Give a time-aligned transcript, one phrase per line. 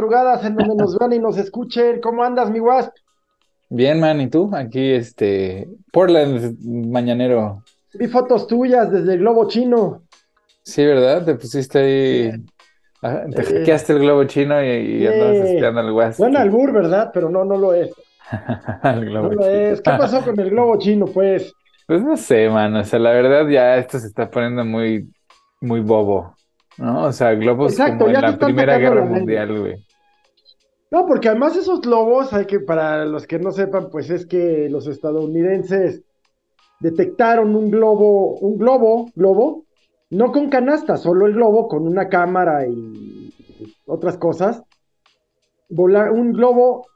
[0.00, 2.00] madrugadas en donde nos vean y nos escuchen.
[2.02, 2.92] ¿Cómo andas, mi Wasp?
[3.70, 4.50] Bien, man, ¿y tú?
[4.54, 7.62] Aquí, este, Portland, mañanero.
[7.94, 10.02] Vi fotos tuyas desde el globo chino.
[10.62, 11.24] Sí, ¿verdad?
[11.24, 12.30] Te pusiste ahí,
[13.02, 15.06] ah, te Eh, hackeaste el globo chino y, y sí.
[15.06, 16.18] andas espiando al West.
[16.18, 17.10] Buen albur, ¿verdad?
[17.14, 17.90] Pero no, no lo es.
[18.84, 19.46] No lo chino.
[19.46, 19.80] es.
[19.80, 21.56] ¿Qué pasó con el globo chino, pues?
[21.86, 25.08] Pues no sé, man, o sea, la verdad ya esto se está poniendo muy,
[25.60, 26.34] muy bobo,
[26.76, 27.04] ¿no?
[27.04, 29.04] O sea, globos Exacto, como en la Primera Guerra.
[29.04, 29.85] Mundial, güey.
[30.90, 34.68] No, porque además esos globos, hay que, para los que no sepan, pues es que
[34.68, 36.02] los estadounidenses
[36.80, 39.64] detectaron un globo, un globo, globo,
[40.10, 43.32] no con canasta, solo el globo con una cámara y
[43.86, 44.62] otras cosas.
[45.68, 46.86] Volar un globo,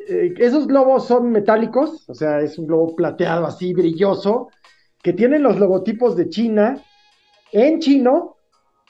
[0.00, 4.48] eh, esos globos son metálicos, o sea, es un globo plateado así brilloso,
[5.00, 6.82] que tienen los logotipos de China
[7.52, 8.36] en chino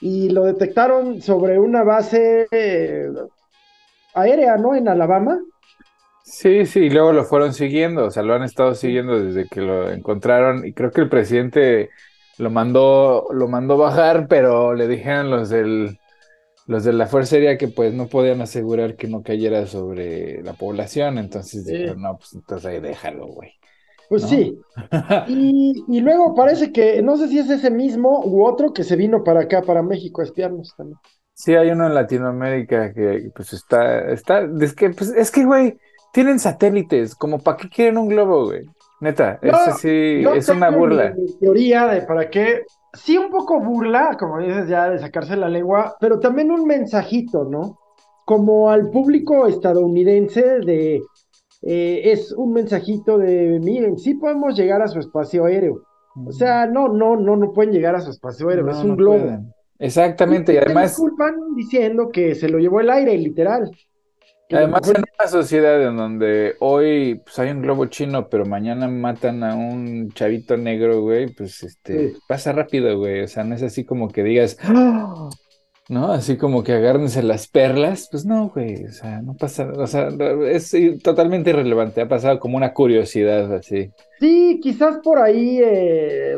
[0.01, 3.07] y lo detectaron sobre una base eh,
[4.13, 4.75] aérea, ¿no?
[4.75, 5.39] En Alabama.
[6.21, 9.61] Sí, sí, y luego lo fueron siguiendo, o sea, lo han estado siguiendo desde que
[9.61, 11.89] lo encontraron y creo que el presidente
[12.37, 15.97] lo mandó, lo mandó bajar, pero le dijeron los del,
[16.67, 20.53] los de la Fuerza Aérea que pues no podían asegurar que no cayera sobre la
[20.55, 21.75] población, entonces Sí.
[21.77, 23.53] dijeron, no, pues entonces ahí déjalo, güey.
[24.09, 24.27] Pues ¿No?
[24.27, 24.65] sí.
[25.25, 28.95] Y, y luego parece que, no sé si es ese mismo u otro que se
[28.97, 30.99] vino para acá, para México, a espiarnos también.
[31.41, 35.77] Sí, hay uno en Latinoamérica que pues está, está, es que, pues, es que, güey,
[36.11, 38.63] tienen satélites, como para qué quieren un globo, güey.
[38.99, 41.13] Neta, Yo- ese sí, Yo es una burla.
[41.15, 45.37] Mi, mi teoría de para qué, sí un poco burla, como dices ya, de sacarse
[45.37, 47.79] la lengua, pero también un mensajito, ¿no?
[48.25, 50.95] Como al público estadounidense de,
[51.61, 55.83] eh, es un mensajito de, miren, sí podemos llegar a su espacio aéreo.
[56.27, 58.89] O sea, no, no, no, no pueden llegar a su espacio aéreo, No, es un
[58.89, 59.19] no globo.
[59.19, 59.53] pueden.
[59.79, 63.71] Exactamente, y se además, disculpan diciendo que se lo llevó el aire, literal.
[64.47, 68.45] Que además mejor- en una sociedad en donde hoy pues, hay un globo chino, pero
[68.45, 72.17] mañana matan a un chavito negro, güey, pues este, Sí.
[72.27, 73.21] pasa rápido, güey.
[73.21, 75.29] O sea, no es así como que digas, "Ah",
[75.87, 76.11] ¿no?
[76.11, 80.09] Así como que agárrense las perlas, pues no, güey, o sea, no pasa, o sea,
[80.49, 83.91] es totalmente irrelevante, ha pasado como una curiosidad así.
[84.19, 86.37] Sí, quizás por ahí, eh,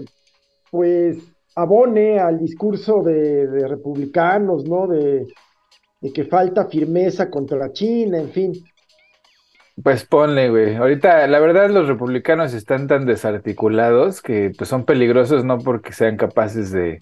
[0.70, 1.18] pues,
[1.62, 4.88] abone al discurso de, de republicanos, ¿no?
[4.88, 5.28] De,
[6.02, 8.54] de que falta firmeza contra China, en fin.
[9.84, 10.76] Pues ponle, güey.
[10.76, 16.18] Ahorita, la verdad, los republicanos están tan desarticulados que pues son peligrosos no porque sean
[16.18, 17.00] capaces de,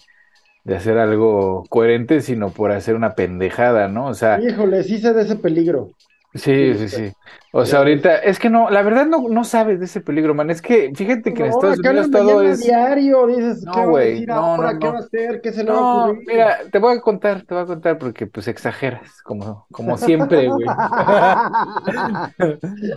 [0.64, 4.06] de hacer algo coherente, sino por hacer una pendejada, ¿no?
[4.08, 5.92] O sea, Híjole, sí sé de ese peligro.
[6.34, 7.12] Sí, sí, sí.
[7.52, 10.50] O sea, ahorita, es que no, la verdad no, no sabes de ese peligro, man.
[10.50, 12.58] Es que fíjate que en No, Estados acá Unidos en todo es.
[12.58, 14.72] diario, dices, No, ¿qué va a güey, no, ahora?
[14.72, 14.90] no, ¿Qué no.
[14.90, 15.40] va a hacer?
[15.40, 16.20] ¿Qué se le va a No, ocurrir?
[16.26, 20.48] mira, te voy a contar, te voy a contar porque pues exageras, como, como siempre,
[20.50, 20.76] güey.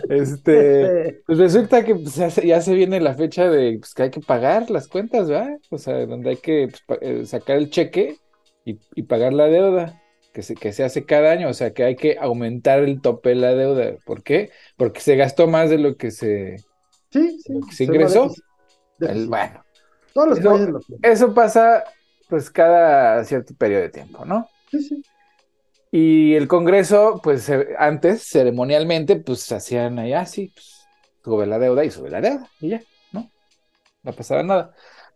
[0.10, 4.04] Este, pues resulta que pues, ya, se, ya se viene la fecha de pues, que
[4.04, 5.58] hay que pagar las cuentas, ¿verdad?
[5.70, 8.18] O sea, donde hay que pues, eh, sacar el cheque
[8.66, 10.03] y, y pagar la deuda
[10.34, 13.30] que se, que se hace cada año, o sea, que hay que aumentar el tope
[13.30, 13.96] de la deuda.
[14.06, 14.52] ¿Por qué?
[14.78, 16.58] Porque se gastó más de lo que se,
[17.12, 17.54] Sí, sí.
[17.70, 18.34] que se llama ingresó.
[19.00, 19.64] el- bueno,
[20.14, 21.84] Todos los eso- eso pasa
[22.30, 24.48] pues cada cierto periodo de tiempo, ¿no?
[24.72, 25.04] Sí, sí.
[25.92, 30.88] Y el Congreso, pues antes, ceremonialmente, pues hacían ahí, ah, sí, pues
[31.24, 33.30] sube la deuda y sube la deuda, y ya, ¿no?
[34.04, 34.74] No pasaba nada.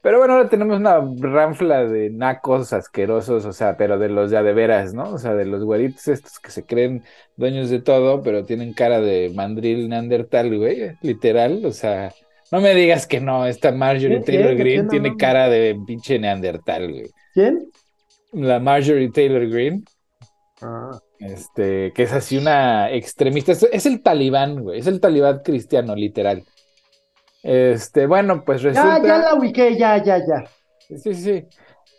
[0.07, 4.41] Pero bueno, ahora tenemos una ranfla de nacos asquerosos, o sea, pero de los ya
[4.41, 5.09] de veras, ¿no?
[5.09, 7.03] O sea, de los güeritos estos que se creen
[7.35, 12.13] dueños de todo, pero tienen cara de mandril neandertal, güey, literal, o sea,
[12.53, 16.89] no me digas que no, esta Marjorie ¿Quién, Taylor quién tiene cara de pinche neandertal,
[16.89, 17.11] güey.
[17.33, 17.69] ¿Quién?
[18.31, 19.83] La Marjorie Taylor Greene.
[20.61, 20.97] Ah.
[21.19, 23.51] Este, que es así una extremista.
[23.51, 24.79] Es, es el talibán, güey.
[24.79, 26.45] Es el talibán cristiano, literal.
[27.43, 29.07] Este, bueno, pues Ya, resulta.
[29.07, 30.43] ya la ubiqué, ya, ya, ya.
[30.87, 31.47] Sí, sí, sí.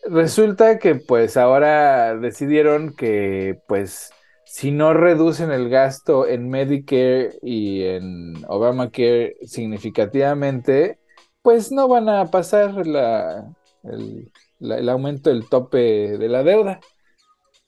[0.04, 4.10] Resulta que pues ahora decidieron que pues
[4.44, 11.00] si no reducen el gasto en Medicare y en Obamacare significativamente,
[11.42, 13.52] pues no van a pasar la,
[13.84, 16.80] el, la- el aumento del tope de la deuda,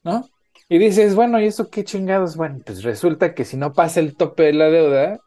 [0.04, 0.30] ¿no?
[0.68, 2.36] Y dices, bueno, ¿y eso qué chingados?
[2.36, 5.20] Bueno, pues resulta que si no pasa el tope de la deuda,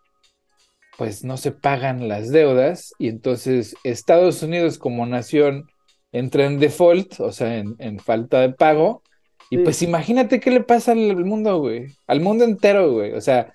[0.97, 5.65] pues no se pagan las deudas y entonces Estados Unidos como nación
[6.11, 9.01] entra en default, o sea, en, en falta de pago.
[9.49, 9.63] Y Sí.
[9.63, 13.13] pues imagínate qué le pasa al mundo, güey, al mundo entero, güey.
[13.13, 13.53] O sea,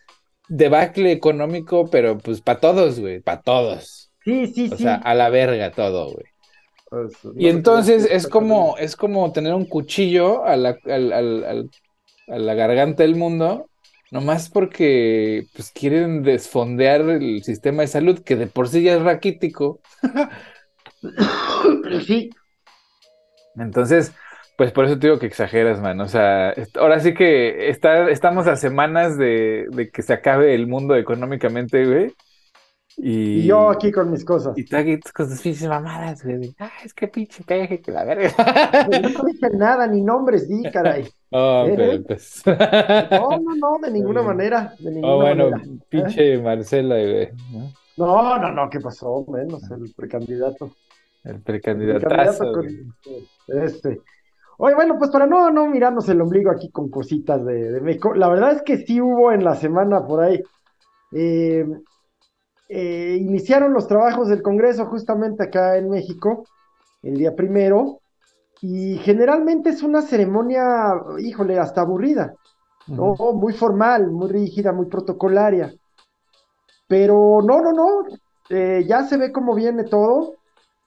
[0.49, 4.11] debacle económico, pero pues para todos, güey, para todos.
[4.25, 4.83] Sí, sí, O sí.
[4.85, 6.27] sea, a la verga todo, güey.
[7.37, 11.71] Y entonces es como, es como tener un cuchillo a la- al, al- al
[12.29, 13.71] a la garganta del mundo,
[14.11, 19.03] nomás porque pues quieren desfondear el sistema de salud, que de por sí ya es
[19.03, 19.81] raquítico.
[22.07, 22.31] sí.
[23.57, 24.13] Entonces,
[24.57, 26.01] pues por eso te digo que exageras, man.
[26.01, 30.67] O sea, ahora sí que está, estamos a semanas de, de que se acabe el
[30.67, 32.15] mundo económicamente, güey.
[33.01, 34.59] Y, yo aquí con mis cosas.
[34.59, 36.55] Y tú aquí con tus pinches mamadas, güey.
[36.59, 38.33] Ah, es que pinche peje, que la verga.
[38.91, 41.09] No dije nada, ni nombres di, caray.
[41.31, 42.03] Oh, ¿Eh?
[42.07, 42.43] pues.
[42.47, 44.75] No, no, no, de ninguna manera.
[44.79, 45.71] De ninguna oh, bueno, manera.
[45.71, 45.79] ¿Eh?
[45.91, 47.29] pinche Marcela, güey.
[47.99, 48.39] ¿no?
[48.39, 49.27] no, no, ¿qué pasó?
[49.29, 50.71] Menos el precandidato.
[51.25, 52.63] El precandidatazo.
[53.47, 54.01] este.
[54.57, 58.15] Oye, bueno, pues para no, no mirarnos el ombligo aquí con cositas de, de México,
[58.15, 60.43] la verdad es que sí hubo en la semana por ahí
[61.13, 61.67] eh,
[62.69, 66.45] eh, iniciaron los trabajos del Congreso justamente acá en México,
[67.03, 68.01] el día primero,
[68.61, 72.35] y generalmente es una ceremonia, híjole, hasta aburrida,
[72.89, 73.15] ¿no?
[73.35, 75.73] Muy formal, muy rígida, muy protocolaria.
[76.89, 78.05] Pero no, no, no,
[78.51, 80.38] eh, ya se ve cómo viene todo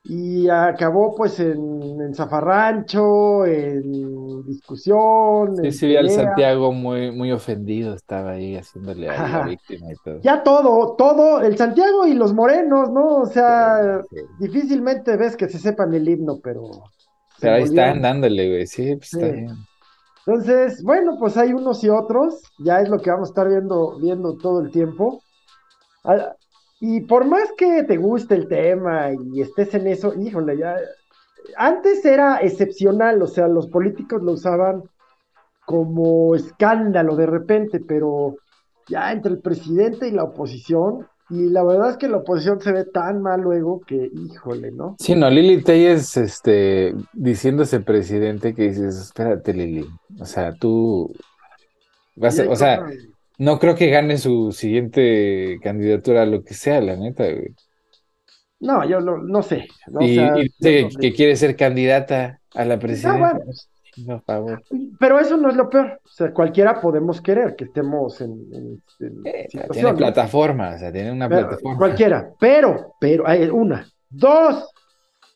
[0.04, 5.58] y acabó pues en, en zafarrancho, en discusión.
[5.64, 10.20] Sí, sí, al Santiago muy, muy ofendido, estaba ahí haciéndole a la víctima y todo.
[10.22, 13.18] Ya todo, todo, el Santiago y los morenos, ¿no?
[13.18, 14.02] O sea,
[14.40, 16.70] difícilmente ves que se sepan el himno, pero...
[17.40, 19.56] Pero ahí están dándole, güey, sí, pues está bien.
[20.26, 23.98] Entonces, bueno, pues hay unos y otros, ya es lo que vamos a estar viendo,
[24.00, 25.22] viendo todo el tiempo.
[26.82, 30.76] Y por más que te guste el tema y estés en eso, híjole, ya.
[31.56, 34.84] Antes era excepcional, o sea, los políticos lo usaban
[35.64, 38.38] como escándalo de repente, pero
[38.88, 42.72] ya entre el presidente y la oposición, y la verdad es que la oposición se
[42.72, 44.96] ve tan mal luego que, híjole, ¿no?
[45.00, 49.88] Sí, no, Lili Telles, este, diciéndose presidente que dices, espérate, Lili,
[50.20, 51.14] o sea, tú,
[52.16, 52.86] vas a, o sea,
[53.42, 57.56] no creo que gane su siguiente candidatura a lo que sea, la neta, güey.
[58.60, 59.68] No, yo no, no sé.
[60.00, 60.20] y,
[60.60, 63.40] dice que quiere ser candidata a la presidencia.
[64.06, 64.62] No, favor.
[65.00, 66.00] Pero eso no es lo peor.
[66.06, 68.80] O sea, cualquiera podemos querer que estemos en.
[69.26, 71.80] Eh, tiene plataforma, o sea, tiene una plataforma.
[71.80, 72.30] Cualquiera.
[72.40, 73.88] Pero, pero, hay una.
[74.08, 74.70] Dos,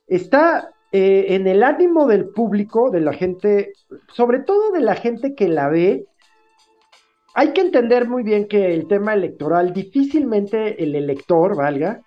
[0.05, 3.73] está eh, en el ánimo del público, de la gente,
[4.13, 6.05] sobre todo de la gente que la ve,
[7.35, 12.01] hay que entender muy bien que el tema electoral difícilmente el elector, valga,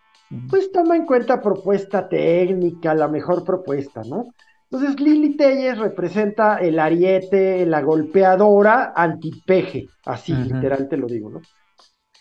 [0.51, 4.25] pues toma en cuenta propuesta técnica, la mejor propuesta, ¿no?
[4.71, 11.41] Entonces Lili Telles representa el ariete, la golpeadora antipeje, así literal te lo digo, ¿no?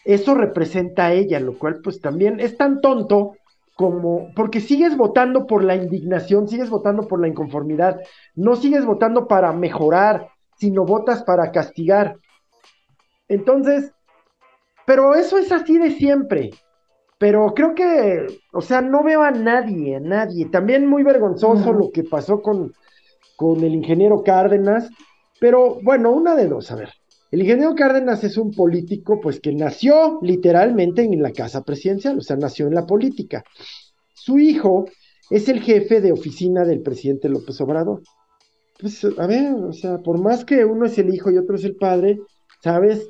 [0.05, 3.33] Eso representa a ella, lo cual pues también es tan tonto
[3.75, 8.01] como, porque sigues votando por la indignación, sigues votando por la inconformidad,
[8.35, 12.17] no sigues votando para mejorar, sino votas para castigar.
[13.27, 13.91] Entonces,
[14.85, 16.51] pero eso es así de siempre.
[17.19, 20.45] Pero creo que, o sea, no veo a nadie, a nadie.
[20.45, 22.73] También muy vergonzoso lo que pasó con,
[23.35, 24.89] con el ingeniero Cárdenas.
[25.39, 26.89] Pero bueno, una de dos, a ver.
[27.31, 32.21] El ingeniero Cárdenas es un político, pues que nació literalmente en la casa presidencial, o
[32.21, 33.43] sea, nació en la política.
[34.13, 34.85] Su hijo
[35.29, 38.01] es el jefe de oficina del presidente López Obrador.
[38.79, 41.65] Pues, a ver, o sea, por más que uno es el hijo y otro es
[41.65, 42.19] el padre,
[42.61, 43.09] ¿sabes?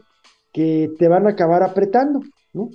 [0.58, 2.22] Que te van a acabar apretando,
[2.52, 2.72] ¿no?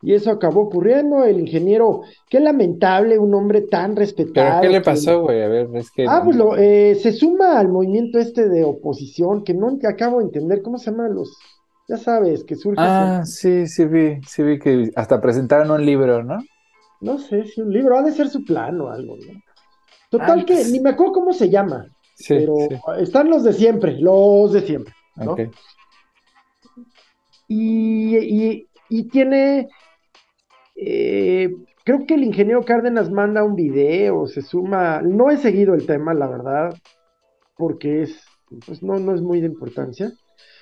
[0.00, 2.00] Y eso acabó ocurriendo, el ingeniero,
[2.30, 4.48] qué lamentable, un hombre tan respetado.
[4.48, 5.42] ¿Pero qué le pasó, güey?
[5.42, 6.06] A ver, es que...
[6.08, 10.24] Ah, pues lo, eh, se suma al movimiento este de oposición, que no acabo de
[10.24, 11.36] entender, ¿cómo se llaman los...?
[11.88, 12.80] Ya sabes, que surge...
[12.80, 16.38] Ah, sí, sí vi, sí vi que hasta presentaron un libro, ¿no?
[17.02, 19.40] No sé, si un libro, ha de ser su plan o algo, ¿no?
[20.08, 21.86] Total ah, que, pues ni me acuerdo cómo se llama,
[22.26, 22.56] pero
[22.98, 25.36] están los de siempre, los de siempre, ¿no?
[27.48, 28.66] Y,
[29.10, 29.68] tiene,
[30.76, 31.50] eh,
[31.84, 36.14] creo que el ingeniero Cárdenas manda un video, se suma, no he seguido el tema,
[36.14, 36.74] la verdad,
[37.56, 38.22] porque es,
[38.66, 40.12] pues no, no es muy de importancia.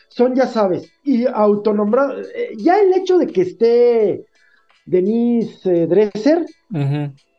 [0.08, 4.26] Son, ya sabes, y autonombrados, eh, ya el hecho de que esté
[4.84, 6.44] Denise eh, Dresser,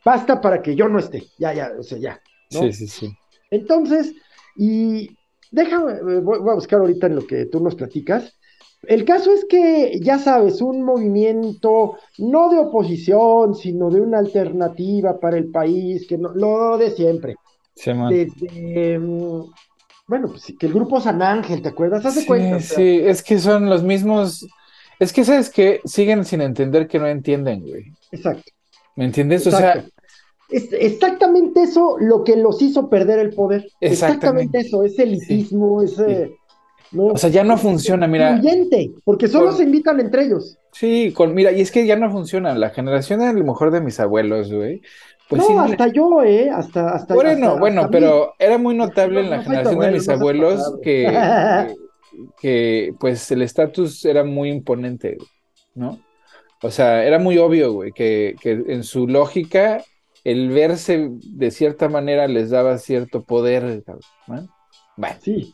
[0.03, 2.19] basta para que yo no esté, ya, ya, o sea, ya.
[2.49, 3.15] Sí, sí, sí.
[3.51, 4.13] Entonces,
[4.55, 5.15] y
[5.51, 8.37] déjame, voy a buscar ahorita en lo que tú nos platicas.
[8.87, 15.19] El caso es que, ya sabes, un movimiento no de oposición, sino de una alternativa
[15.19, 17.35] para el país, que no, lo de siempre.
[17.75, 19.45] Desde, mm,
[20.07, 22.05] bueno, pues que el grupo San Ángel, ¿te acuerdas?
[22.05, 22.59] ¿Haz sí, cuenta?
[22.59, 24.45] sí, es que son los mismos.
[24.99, 27.85] Es que, ¿sabes que Siguen sin entender que no entienden, güey.
[28.11, 28.51] Exacto.
[28.95, 29.47] ¿Me entiendes?
[29.47, 29.85] O sea,
[30.49, 33.65] es exactamente eso lo que los hizo perder el poder.
[33.79, 36.35] Exactamente, eso, ese elitismo, ese...
[36.95, 38.41] o sea, ya no funciona, mira.
[39.03, 40.57] porque solo se invitan entre ellos.
[40.71, 42.55] Sí, con, mira, y es que ya no funciona.
[42.55, 44.81] La generación a lo mejor de mis abuelos, güey.
[45.29, 46.49] Pues no, hasta yo, ¿eh?
[46.49, 51.07] Hasta, hasta Bueno, bueno, pero era muy notable en la generación de mis abuelos que,
[52.41, 55.17] que, pues, el estatus era muy imponente,
[55.75, 55.99] ¿no?
[56.61, 59.83] O sea, era muy obvio, güey, que, que en su lógica
[60.23, 63.83] el verse de cierta manera les daba cierto poder.
[64.27, 64.47] ¿no?
[64.95, 65.53] Bueno, sí.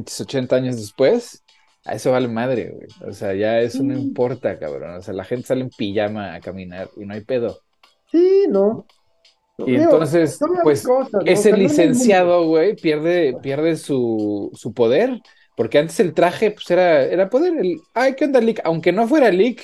[0.00, 1.44] 80 años después,
[1.84, 2.88] a eso vale madre, güey.
[3.08, 4.96] O sea, ya eso no importa, cabrón.
[4.96, 7.60] O sea, la gente sale en pijama a caminar y no hay pedo.
[8.10, 8.86] Sí, no.
[9.58, 10.84] Y entonces, pues,
[11.24, 15.20] ese licenciado, güey, pierde, pierde su, su, poder.
[15.56, 17.56] Porque antes el traje, pues, era, era poder.
[17.56, 18.60] El, ay, ¿qué onda, Lick?
[18.64, 19.62] Aunque no fuera Lick,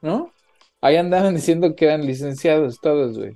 [0.00, 0.32] ¿no?
[0.80, 3.34] Ahí andaban diciendo que eran licenciados todos, güey.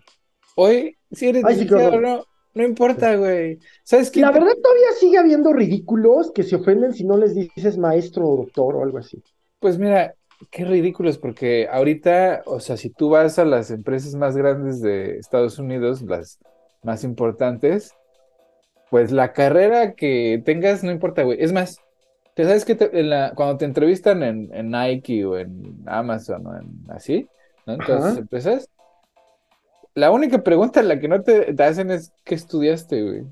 [0.55, 2.25] Hoy, si eres licenciado no,
[2.55, 3.59] no importa, güey.
[3.83, 4.21] ¿Sabes qué?
[4.21, 8.37] La verdad todavía sigue habiendo ridículos que se ofenden si no les dices maestro o
[8.37, 9.23] doctor o algo así.
[9.59, 10.15] Pues mira,
[10.51, 15.19] qué ridículos, porque ahorita, o sea, si tú vas a las empresas más grandes de
[15.19, 16.39] Estados Unidos, las
[16.83, 17.95] más importantes,
[18.91, 21.43] pues la carrera que tengas no importa, güey.
[21.43, 21.81] Es más,
[22.35, 22.77] ¿Te sabes que
[23.35, 27.29] cuando te entrevistan en, Nike o en Amazon o en así,
[27.67, 27.75] ¿no?
[27.75, 28.69] En todas esas empresas,
[29.95, 33.23] la única pregunta en la que no te, hacen es ¿qué estudiaste, güey?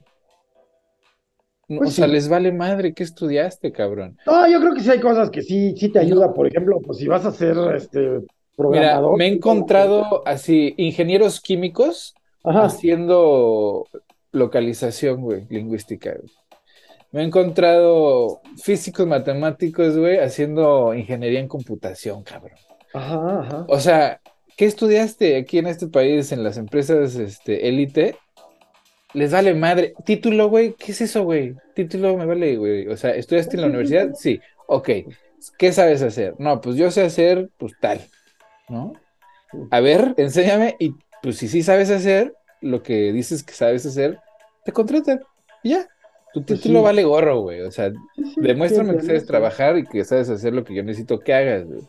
[1.69, 4.19] Pues o sea, les vale madre qué estudiaste, cabrón.
[4.27, 6.35] No, yo creo que sí hay cosas que sí, sí te ayuda.
[6.35, 8.23] Por ejemplo, pues si vas a ser este
[8.57, 9.13] programador.
[9.13, 13.87] Mira, me he encontrado así ingenieros químicos haciendo
[14.33, 16.11] localización, güey, lingüística.
[16.11, 16.33] Güey.
[17.13, 22.59] Me he encontrado físicos matemáticos, güey, haciendo ingeniería en computación, cabrón.
[22.93, 23.65] Ajá, ajá.
[23.69, 24.21] O sea,
[24.61, 28.19] ¿qué estudiaste aquí en este país, en las empresas este, élite?
[29.15, 29.95] Les vale madre.
[30.05, 31.55] Título, güey, ¿qué es eso, güey?
[31.75, 32.87] Título me vale, güey.
[32.89, 34.11] O sea, ¿estudiaste en la universidad?
[34.19, 34.39] Sí.
[34.67, 34.91] Ok.
[35.59, 36.35] ¿Qué sabes hacer?
[36.39, 38.03] No, pues yo sé hacer, pues tal,
[38.69, 38.93] ¿no?
[39.71, 44.19] A ver, enséñame y pues si sí sabes hacer lo que dices que sabes hacer,
[44.67, 45.23] te contratan.
[45.63, 45.89] Y ya.
[46.35, 47.63] Tu pues título vale gorro, güey.
[47.63, 47.91] O sea,
[48.37, 51.81] demuéstrame que sabes trabajar y que sabes hacer lo que yo necesito que hagas, güey.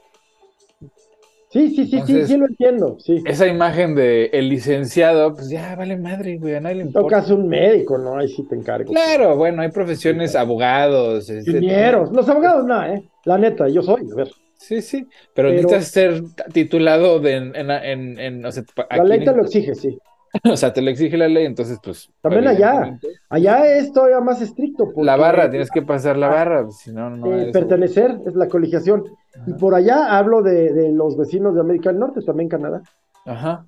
[1.51, 3.22] Sí, sí, sí, sí, sí lo entiendo, sí.
[3.25, 7.17] Esa imagen de el licenciado, pues ya vale madre, güey, a nadie le importa.
[7.17, 8.17] Tocas un médico, ¿no?
[8.17, 8.93] Ahí sí te encargo.
[8.93, 11.29] Claro, bueno, hay profesiones, abogados.
[11.29, 13.03] Este, Ingenieros, los abogados no, ¿eh?
[13.25, 14.31] La neta, yo soy, a ver.
[14.55, 16.22] Sí, sí, pero, necesitas ser
[16.53, 19.98] titulado de, en, en, en, o sea, La ley te lo exige, sí.
[20.50, 22.10] o sea, te lo exige la ley, entonces, pues.
[22.22, 22.98] También allá.
[23.32, 24.92] Allá es todavía más estricto.
[24.98, 27.34] La barra, tienes que pasar la barra, si no, no.
[27.34, 29.06] Eh, pertenecer es la colegiación.
[29.48, 32.82] Y por allá hablo de, los vecinos de América del Norte, también Canadá.
[33.26, 33.66] Ajá.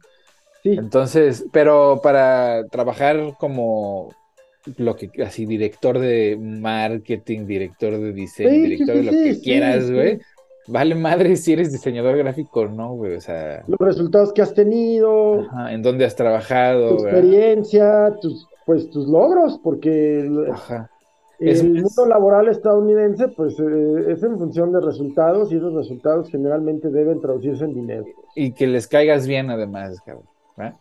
[0.63, 0.71] Sí.
[0.71, 4.13] Entonces, pero para trabajar como
[4.77, 10.19] lo que, así, director de marketing, director de diseño, director de lo que quieras, güey
[10.67, 13.63] vale madre si eres diseñador gráfico no, güey, o sea...
[13.67, 15.41] Los resultados que has tenido.
[15.41, 16.95] Ajá, en dónde has trabajado.
[16.95, 20.89] Tu experiencia, tus, pues tus logros, porque Ajá.
[21.39, 26.89] el mundo laboral estadounidense, pues eh, es en función de resultados y esos resultados generalmente
[26.89, 28.05] deben traducirse en dinero.
[28.35, 30.27] Y que les caigas bien además, cabrón.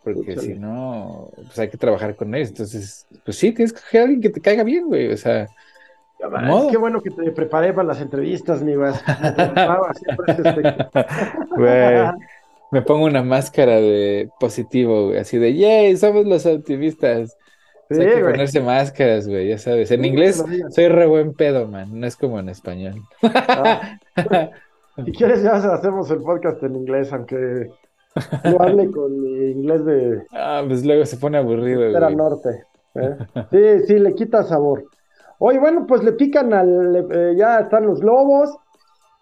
[0.04, 2.50] Porque si no, pues hay que trabajar con ellos.
[2.50, 5.10] Entonces, pues sí, tienes que coger a alguien que te caiga bien, güey.
[5.10, 5.48] O sea,
[6.70, 8.92] Qué bueno que te preparé para las entrevistas, mi güey.
[12.70, 17.36] Me pongo una máscara de positivo, güey, así de, yay, somos los optimistas.
[17.98, 19.90] Hay que ponerse máscaras, güey, ya sabes.
[19.90, 22.94] En inglés soy re buen pedo, man, no es como en español.
[23.22, 23.98] Ah,
[25.04, 27.70] si quieres ya hacemos el podcast en inglés, aunque
[28.44, 30.22] no hable con mi inglés de...
[30.32, 32.64] Ah, pues luego se pone aburrido, Era norte.
[32.94, 33.16] ¿eh?
[33.50, 34.84] Sí, sí, le quita sabor.
[35.38, 38.56] Oye, bueno, pues le pican al, eh, ya están los globos,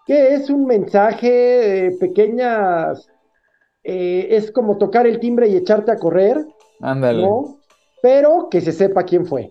[0.07, 3.09] que es un mensaje, pequeñas,
[3.85, 6.45] eh, es como tocar el timbre y echarte a correr.
[6.81, 7.23] Ándale.
[7.23, 7.60] ¿no?
[8.03, 9.51] Pero que se sepa quién fue.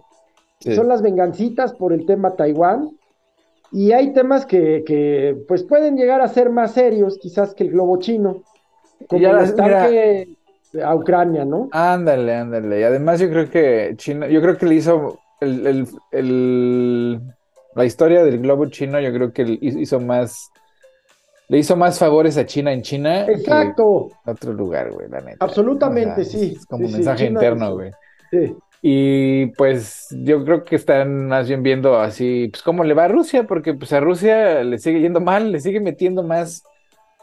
[0.60, 2.90] Son las vengancitas por el tema Taiwán.
[3.72, 7.72] Y hay temas que, que, pues pueden llegar a ser más serios, quizás que el
[7.72, 8.44] globo chino.
[9.08, 10.28] Como el ataque
[10.84, 11.70] a Ucrania, ¿no?
[11.72, 12.80] Ándale, ándale.
[12.80, 17.22] Y además yo creo que China, yo creo que le hizo el, el,
[17.76, 20.52] la historia del globo chino yo creo que hizo más
[21.48, 24.10] le hizo más favores a China en China Exacto.
[24.24, 25.44] que otro lugar, güey, la neta.
[25.44, 26.54] Absolutamente, sí.
[26.56, 27.90] Es como un mensaje interno, güey.
[27.90, 27.98] Sí.
[28.82, 33.08] Y pues yo creo que están más bien viendo así, pues cómo le va a
[33.10, 36.64] Rusia, porque pues a Rusia le sigue yendo mal, le sigue metiendo más,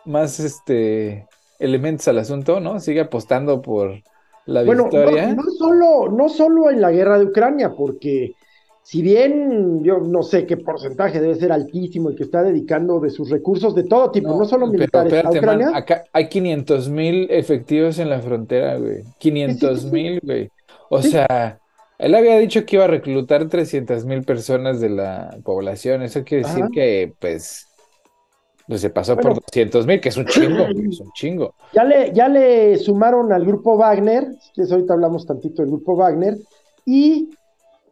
[0.04, 2.80] más este elementos al asunto, ¿no?
[2.80, 4.02] Sigue apostando por
[4.46, 5.28] la Bueno, victoria.
[5.28, 8.36] no, no solo, no solo en la guerra de Ucrania, porque
[8.82, 13.10] si bien yo no sé qué porcentaje debe ser altísimo el que está dedicando de
[13.10, 15.66] sus recursos de todo tipo, no, solo pero militares, a espérate, Ucrania.
[15.70, 19.04] man, acá hay 500 mil efectivos en la frontera, güey.
[19.18, 19.90] 500 sí, sí.
[19.90, 20.50] mil, güey.
[20.90, 21.10] O Sí.
[21.10, 21.58] sea,
[21.98, 26.02] él había dicho que iba a reclutar 300 mil personas de la población.
[26.02, 26.70] Eso quiere decir Ajá.
[26.72, 27.66] que, pues,
[28.68, 29.30] pues se pasó Bueno.
[29.34, 31.54] por 200 mil, que es un chingo, es un chingo.
[31.72, 36.36] Ya le, ya le sumaron al grupo Wagner, quieres ahorita hablamos tantito del grupo Wagner,
[36.84, 37.30] y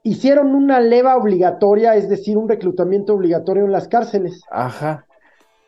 [0.03, 4.43] hicieron una leva obligatoria, es decir, un reclutamiento obligatorio en las cárceles.
[4.51, 5.07] Ajá.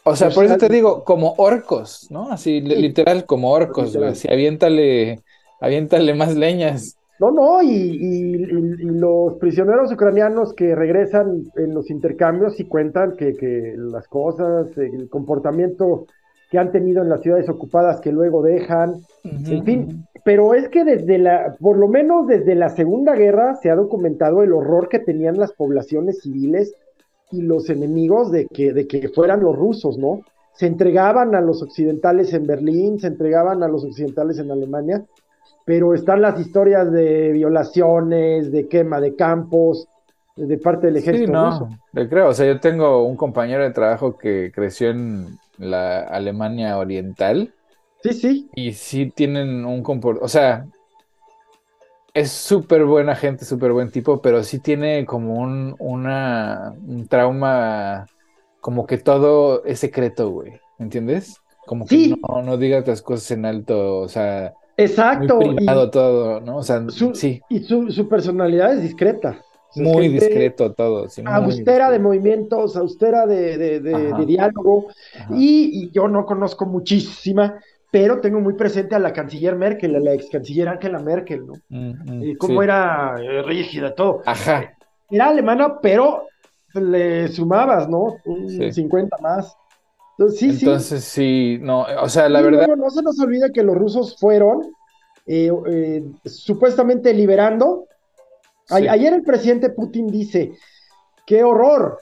[0.04, 2.30] O sea, O por eso te digo, como orcos, ¿no?
[2.30, 2.83] Así, li- Sí.
[2.83, 3.87] literal, como orcos.
[3.95, 4.12] Literal.
[4.12, 5.21] Así, aviéntale,
[5.61, 6.97] aviéntale más leñas.
[7.18, 12.64] No, no, y, y- y- y los prisioneros ucranianos que regresan en los intercambios y
[12.64, 16.06] cuentan que, que las cosas, el comportamiento
[16.50, 20.85] que han tenido en las ciudades ocupadas que luego dejan, en fin, pero es que
[20.85, 24.99] desde la, por lo menos desde la Segunda Guerra se ha documentado el horror que
[25.00, 26.75] tenían las poblaciones civiles
[27.32, 30.20] y los enemigos de que, de que fueran los rusos, ¿no?
[30.54, 35.04] Se entregaban a los occidentales en Berlín, se entregaban a los occidentales en Alemania,
[35.66, 39.88] pero están las historias de violaciones, de quema de campos,
[40.37, 41.70] de parte del Sí, ejército no, ruso.
[41.92, 42.28] le creo.
[42.28, 47.54] O sea, yo tengo un compañero de trabajo que creció en la Alemania Oriental
[48.02, 50.68] Sí, sí, y sí tienen un comportamiento, o sea,
[52.14, 58.11] es súper buena gente, súper buen tipo, pero sí tiene como un, una, un trauma,
[58.61, 61.42] como que todo es secreto, güey, ¿entiendes?
[61.64, 62.14] Como que Sí.
[62.28, 65.37] no, no digas las cosas en alto, o sea, exacto.
[65.37, 66.59] muy y- privado todo, ¿no?
[66.59, 69.38] O sea, Su- sí, Y su, su personalidad es discreta.
[69.74, 74.18] Es muy discreto todo, sí, muy Austera de movimientos, austera de, de- de- Ajá.
[74.18, 74.87] de diálogo.
[75.31, 77.59] Y, y yo no conozco muchísima,
[77.90, 81.53] pero tengo muy presente a la canciller Merkel, a la ex canciller Angela Merkel, ¿no?
[81.68, 82.64] Mm, mm, Eh, cómo sí.
[82.64, 84.22] era eh, rígida, todo.
[84.24, 84.72] Ajá,
[85.11, 86.24] Era alemana, pero
[86.74, 88.16] le sumabas, ¿no?
[88.24, 88.72] Un Sí.
[88.72, 89.57] 50 más.
[90.18, 90.64] Entonces, sí, sí.
[90.64, 94.16] entonces sí, no, o sea, la Y verdad, no se nos olvide que los rusos
[94.18, 94.62] fueron
[95.26, 97.86] eh, eh, supuestamente liberando.
[98.68, 98.88] A- sí.
[98.88, 100.52] Ayer el presidente Putin dice,
[101.26, 101.98] qué horror.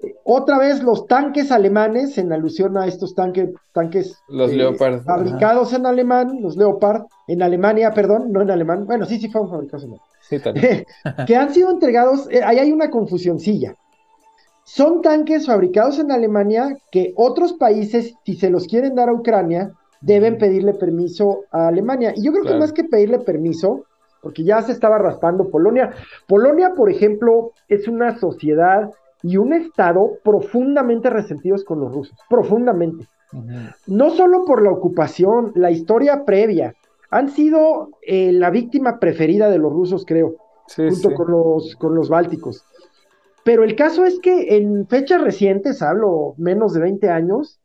[0.00, 4.94] Eh, Otra vez los tanques alemanes, en alusión a estos tanques, tanques Los eh, Leopard,
[4.94, 5.04] ajá.
[5.04, 8.86] fabricados en alemán, los Leopard, en Alemania, perdón, no en alemán.
[8.86, 10.86] Bueno, sí, sí fueron fabricados en Alemania sí, también.
[11.26, 13.74] que han sido entregados, ahí hay una confusioncilla.
[14.66, 19.72] Son tanques fabricados en Alemania que otros países, si se los quieren dar a Ucrania,
[20.04, 22.12] deben pedirle permiso a Alemania.
[22.16, 23.84] Y yo creo que más que pedirle permiso,
[24.20, 25.92] porque ya se estaba raspando Polonia.
[26.26, 28.90] Polonia, por ejemplo, es una sociedad
[29.22, 33.06] y un estado profundamente resentidos con los rusos, profundamente
[33.86, 36.74] no solo por la ocupación, la historia previa,
[37.10, 40.36] han sido eh, la víctima preferida de los rusos, creo,
[40.66, 41.14] Sí, junto sí.
[41.14, 42.64] con los, con los bálticos.
[43.44, 47.60] Pero el caso es que en fechas recientes, hablo menos de 20 años,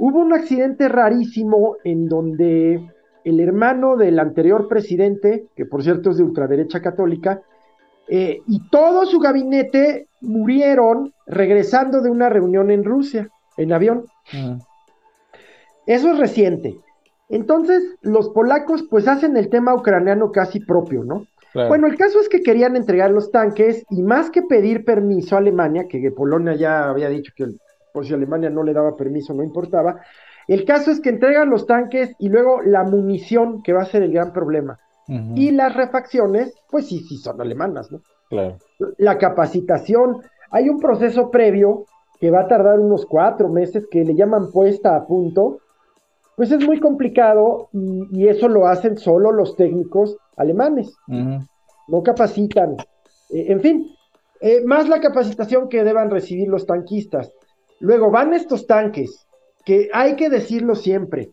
[0.00, 2.80] hubo un accidente rarísimo en donde
[3.22, 7.42] el hermano del anterior presidente, que por cierto es de ultraderecha católica,
[8.08, 14.06] eh, y todo su gabinete murieron regresando de una reunión en Rusia, en avión.
[14.32, 14.58] Mm,
[15.86, 16.76] Eso es reciente.
[17.28, 21.26] Entonces, los polacos pues hacen el tema ucraniano casi propio, ¿no?
[21.52, 21.68] claro.
[21.68, 25.40] Bueno, el caso es que querían entregar los tanques y más que pedir permiso a
[25.40, 27.44] Alemania, que Polonia ya había dicho que
[27.92, 30.00] por si Alemania no le daba permiso no importaba,
[30.48, 34.02] el caso es que entregan los tanques y luego la munición, que va a ser
[34.02, 34.78] el gran problema.
[35.34, 38.00] Y las refacciones, pues sí, sí son alemanas, ¿no?
[38.28, 38.58] claro.
[38.96, 40.18] la capacitación.
[40.52, 41.86] Hay un proceso previo
[42.20, 45.58] que va a tardar unos cuatro meses que le llaman puesta a punto.
[46.36, 51.44] Pues es muy complicado y, y eso lo hacen solo los técnicos alemanes, Ujú,
[51.88, 52.76] no capacitan.
[53.30, 53.90] Eh, en fin,
[54.40, 57.32] eh, más la capacitación que deban recibir los tanquistas.
[57.80, 59.26] Luego van estos tanques,
[59.64, 61.30] que hay que decirlo siempre,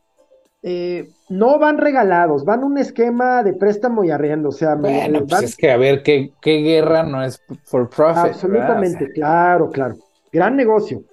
[0.63, 5.19] eh, no van regalados, van un esquema de préstamo y arriendo, o sea, me- Bueno,
[5.19, 8.17] pues van- es que a ver, ¿qué, qué guerra no es for profit?
[8.17, 9.95] Absolutamente, claro, claro.
[10.31, 11.03] Gran negocio.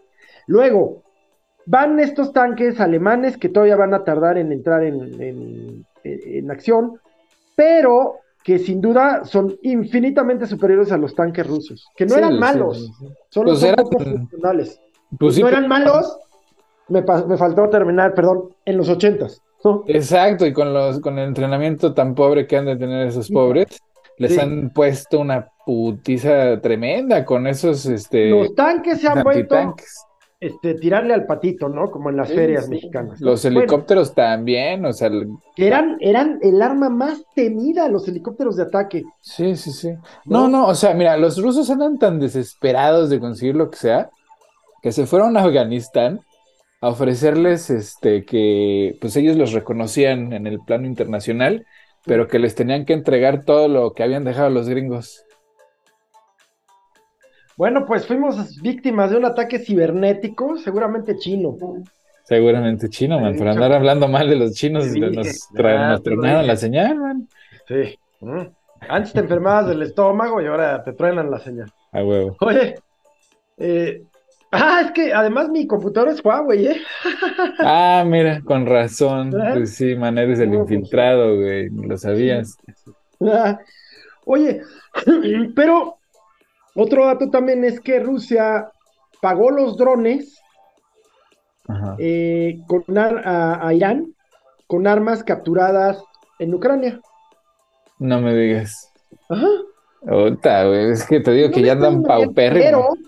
[0.47, 1.03] Luego,
[1.67, 6.99] van estos tanques alemanes que todavía van a tardar en entrar en, en- en- acción,
[7.57, 12.39] pero que sin duda son infinitamente superiores a los tanques rusos, que no Sí, eran
[12.39, 13.15] malos, sí, sí.
[13.31, 14.81] solo Pues son eran- poco funcionales.
[15.19, 16.19] Pues sí, no eran malos,
[16.89, 19.41] me, me faltó terminar, perdón, en los ochentas.
[19.65, 19.83] ¿no?
[19.87, 23.33] Exacto, y con los, con el entrenamiento tan pobre que han de tener esos Sí.
[23.33, 23.67] pobres,
[24.19, 29.75] les han puesto una putiza tremenda con esos este Los tanques se han vuelto
[30.39, 31.91] este, tirarle al patito, ¿no?
[31.91, 32.71] Como en las Sí, ferias sí.
[32.73, 33.19] mexicanas.
[33.21, 38.07] Los Bueno, helicópteros también, o sea, el- que eran, eran el arma más temida, los
[38.07, 39.03] helicópteros de ataque.
[39.23, 39.93] sí, sí, sí.
[40.27, 40.43] ¿No?
[40.43, 44.11] No, no, o sea, mira, los rusos andan tan desesperados de conseguir lo que sea,
[44.85, 46.21] que se fueron a Afganistán
[46.83, 51.65] a ofrecerles este que pues ellos los reconocían en el plano internacional,
[52.05, 55.25] pero que les tenían que entregar todo lo que habían dejado los gringos.
[57.57, 61.57] Bueno, pues fuimos víctimas de un ataque cibernético, seguramente chino.
[62.25, 66.57] Seguramente chino, man, por andar hablando mal de los chinos, nos, tra- nos tronaron la
[66.57, 67.27] señal, man.
[67.67, 67.99] Sí.
[68.87, 71.73] Antes te enfermabas del estómago y ahora te truenan la señal.
[71.91, 72.37] A huevo.
[72.41, 72.75] Oye,
[73.57, 74.03] eh,
[74.55, 76.81] ah, es que además mi computadora es Huawei, ¿eh?
[77.61, 79.29] Ah, mira, con razón.
[79.29, 79.53] ¿Eh?
[79.55, 82.57] Pues sí, man, eres el pues, infiltrado, güey, lo sabías.
[83.21, 83.59] Ah,
[84.27, 84.63] Oye,
[85.55, 85.99] pero
[86.75, 88.71] otro dato también es que Rusia
[89.21, 90.41] pagó los drones
[91.99, 94.15] eh, con a, a Irán
[94.67, 96.03] con armas capturadas
[96.39, 97.01] en Ucrania.
[97.99, 98.91] No me digas.
[99.29, 99.47] Ajá.
[100.07, 102.99] Ota, güey, es que te digo que ya andan paupérrimos.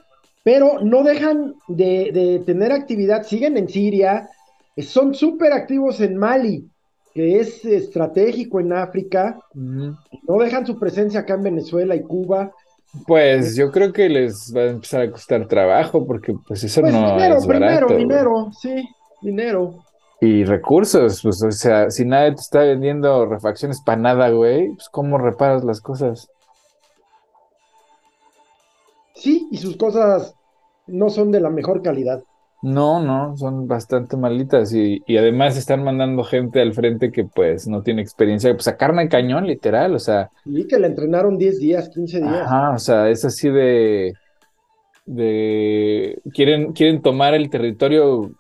[0.47, 4.31] Pero, no dejan de, de tener actividad, siguen en Siria,
[4.77, 6.71] son súper activos en Mali,
[7.13, 12.53] que es estratégico en África, no dejan su presencia acá en Venezuela y Cuba.
[13.09, 16.95] Pues yo creo que les va a empezar a costar trabajo porque pues eso Pues
[16.95, 17.87] no dinero, es primero, barato.
[17.89, 17.99] güey.
[17.99, 18.89] dinero, sí,
[19.23, 19.83] dinero.
[20.21, 24.89] Y recursos, pues o sea, si nadie te está vendiendo refacciones para nada, güey, pues
[24.91, 26.31] cómo reparas las cosas.
[29.15, 30.36] Sí, y sus cosas
[30.87, 32.25] no son de la mejor calidad.
[32.63, 37.69] No, no, son bastante malitas y, y además están mandando gente al frente que pues
[37.69, 41.59] no tiene experiencia, pues a carne cañón, literal, o sea, Y que la entrenaron 10
[41.61, 42.49] días, 15 días.
[42.49, 44.19] ajá, o sea, es así de,
[45.07, 48.33] de, quieren, quieren tomar el territorio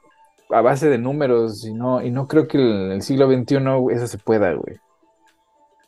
[0.50, 4.06] a base de números y no, y no creo que en el siglo XXI eso
[4.08, 4.76] se pueda, güey.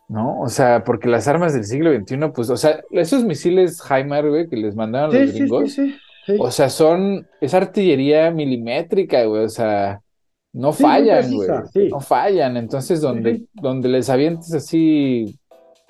[0.09, 0.40] ¿No?
[0.40, 4.49] O sea, porque las armas del siglo XXI, pues, o sea, esos misiles HIMARS, güey,
[4.49, 6.36] que les mandaron Sí, los sí, sí, gringos, sí, sí.
[6.38, 10.00] o sea, son, es artillería milimétrica, güey, o sea,
[10.52, 11.88] no Sí, fallan, güey, sí.
[11.90, 15.36] no fallan, entonces donde, donde les avientes así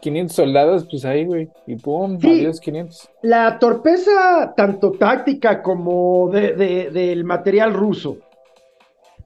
[0.00, 3.10] 500 soldados, pues ahí, güey, y pum, adiós 500.
[3.22, 8.18] La torpeza, tanto táctica como de, de- del material ruso,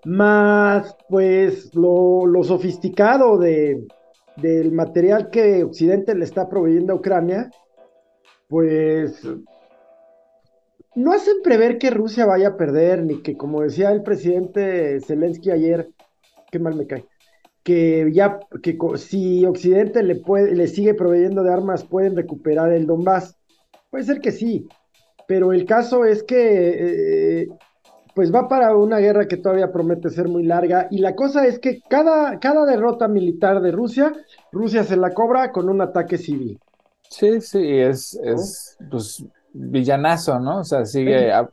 [0.05, 3.87] más pues lo, lo sofisticado de,
[4.37, 7.51] del material que Occidente le está proveyendo a Ucrania,
[8.49, 9.23] pues
[10.95, 15.51] no hacen prever que Rusia vaya a perder, ni que, como decía el presidente Zelensky
[15.51, 15.89] ayer,
[16.51, 17.07] qué mal me cae,
[17.63, 22.87] que ya, que si Occidente le, puede, le sigue proveyendo de armas, pueden recuperar el
[22.87, 23.37] Donbass.
[23.91, 24.69] Puede ser que sí,
[25.27, 27.49] pero el caso es que eh,
[28.15, 31.59] pues va para una guerra que todavía promete ser muy larga y la cosa es
[31.59, 34.13] que cada, cada derrota militar de Rusia,
[34.51, 36.59] Rusia se la cobra con un ataque civil.
[37.09, 40.61] Sí, sí, es, es, pues, villanazo, ¿no?
[40.61, 41.49] O sea, sigue, a-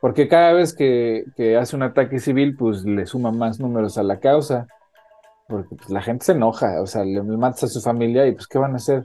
[0.00, 4.02] porque cada vez que, que hace un ataque civil, pues le suma más números a
[4.02, 4.66] la causa,
[5.48, 8.32] porque pues, la gente se enoja, o sea, le, le matas a su familia y
[8.32, 9.04] pues, ¿qué van a hacer?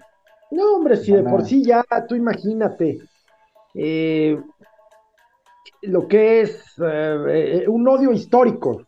[0.52, 3.00] No, hombre, si de por sí ya, tú imagínate,
[3.76, 4.40] eh,
[5.82, 8.84] lo que es eh, eh, un odio histórico,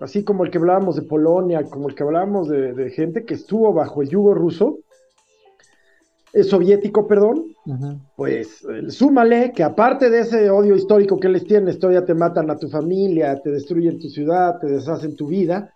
[0.00, 3.34] así como el que hablábamos de Polonia, como el que hablábamos de, de gente que
[3.34, 4.78] estuvo bajo el yugo ruso,
[6.44, 7.54] soviético, perdón,
[8.16, 12.50] pues eh, súmale que aparte de ese odio histórico que les tienes, todavía te matan
[12.50, 15.72] a tu familia, te destruyen tu ciudad, te deshacen tu vida,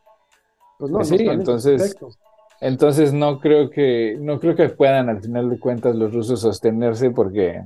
[0.79, 2.19] pues no, Pues sí, entonces- perfectos.
[2.61, 7.11] Entonces no creo que, no creo que puedan al final de cuentas los rusos sostenerse
[7.11, 7.63] porque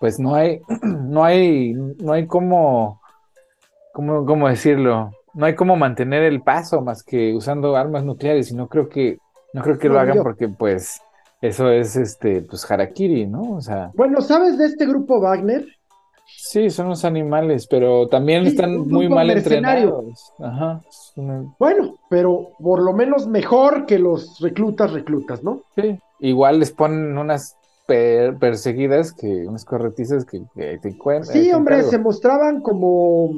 [0.00, 3.00] pues no hay, no hay, no hay cómo,
[3.92, 8.54] cómo, cómo decirlo, no hay cómo mantener el paso más que usando armas nucleares y
[8.56, 9.18] no creo que,
[9.52, 11.00] no creo que lo hagan yo- porque pues
[11.48, 13.52] eso es este, pues harakiri, ¿no?
[13.56, 15.66] O sea, Bueno, ¿sabes de este grupo Wagner?
[16.26, 20.32] sí, son los animales, pero también Sí, están muy mal entrenados.
[20.38, 20.80] Ajá.
[21.58, 25.62] Bueno, pero por lo menos mejor que los reclutas, reclutas, ¿no?
[25.74, 31.36] Sí, igual les ponen unas per- perseguidas que unas corretizas que, que te encuentran.
[31.36, 33.30] Sí, hombre, se mostraban como,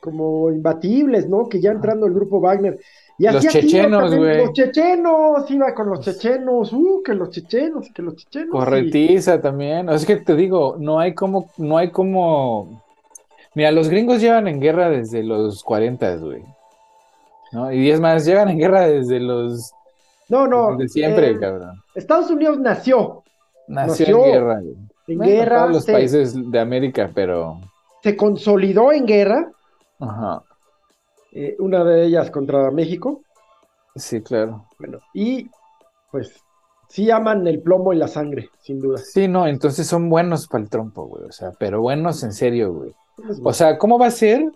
[0.00, 1.48] como imbatibles, ¿no?
[1.48, 2.78] Que ya entrando el grupo Wagner.
[3.18, 4.38] Y Los chechenos, güey.
[4.38, 8.50] Los chechenos, iba con los chechenos, uh, que los chechenos, que los chechenos.
[8.50, 9.88] Corretiza también.
[9.90, 12.82] Es que te digo, no hay como, no hay como.
[13.54, 16.42] Mira, los gringos llevan en guerra desde los 40, güey.
[17.52, 17.70] ¿No?
[17.70, 19.72] Y es más, llevan en guerra desde los
[20.30, 20.74] No, no.
[20.76, 21.82] desde siempre, eh, cabrón.
[21.94, 23.22] Estados Unidos nació
[23.68, 24.74] Nació, nació en guerra, güey.
[25.08, 25.58] en Bueno, guerra.
[25.58, 27.60] todos los países de América, pero
[28.02, 29.50] se consolidó en guerra,
[30.00, 30.42] Ajá.
[31.32, 33.22] Eh, una de ellas contra México,
[33.94, 34.66] Sí, claro.
[34.78, 35.50] bueno, y
[36.10, 36.32] pues
[36.88, 38.98] sí aman el plomo y la sangre, sin duda.
[38.98, 41.24] Sí, no, entonces son buenos para el trompo, güey.
[41.24, 42.94] O sea, pero buenos en serio, güey.
[43.42, 44.50] O sea, ¿cómo va a ser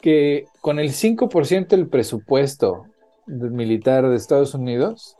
[0.00, 2.84] que con el 5% del presupuesto
[3.26, 5.16] militar de Estados Unidos,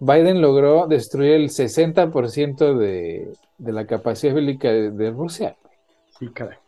[0.00, 5.56] Biden logró destruir el 60% de, de la capacidad bélica de, de Rusia?
[6.18, 6.58] Sí, caray.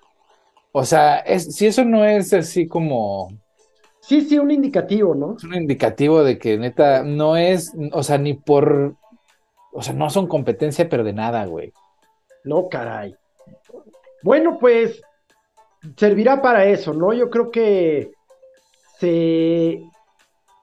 [0.73, 3.29] O sea, es, si eso no es así como
[4.03, 5.37] Sí, sí, un indicativo, ¿no?
[5.37, 8.97] es un indicativo de que neta no es, o sea, ni por,
[9.73, 11.73] o sea, no son competencia, pero de nada, güey.
[12.45, 13.15] No, caray.
[14.25, 15.01] Bueno, pues
[15.97, 17.13] servirá para eso, ¿no?
[17.13, 18.11] Yo creo que
[18.99, 19.85] se,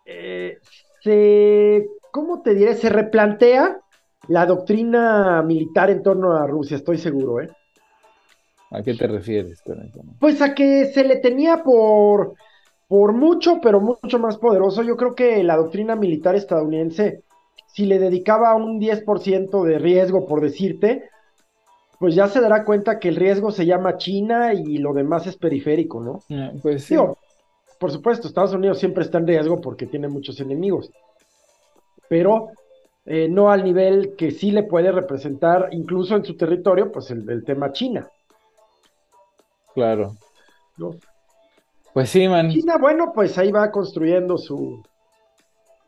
[0.06, 0.58] eh,
[1.02, 2.75] se, ¿cómo te diré?
[2.75, 3.80] Se replantea
[4.28, 7.49] la doctrina militar en torno a Rusia, estoy seguro, ¿eh?
[8.71, 9.63] ¿A qué te refieres?
[10.19, 12.36] Pues a que se le tenía por,
[12.89, 14.84] por mucho, pero mucho más poderoso.
[14.84, 17.23] Yo creo que la doctrina militar estadounidense,
[17.67, 21.10] si le dedicaba un 10% de riesgo, por decirte,
[21.99, 25.38] pues ya se dará cuenta que el riesgo se llama China y lo demás es
[25.38, 26.19] periférico, ¿no?
[26.32, 26.95] Ah, Pues sí.
[26.95, 27.17] Digo,
[27.80, 30.91] por supuesto, Estados Unidos siempre está en riesgo porque tiene muchos enemigos,
[32.10, 32.49] pero
[33.06, 37.30] eh, no al nivel que sí le puede representar, incluso en su territorio, pues el,
[37.30, 38.10] el tema China,
[39.73, 40.17] Claro.
[40.78, 40.99] ¿no?
[41.93, 42.49] Pues sí, man.
[42.49, 44.82] China, bueno, pues ahí va construyendo su,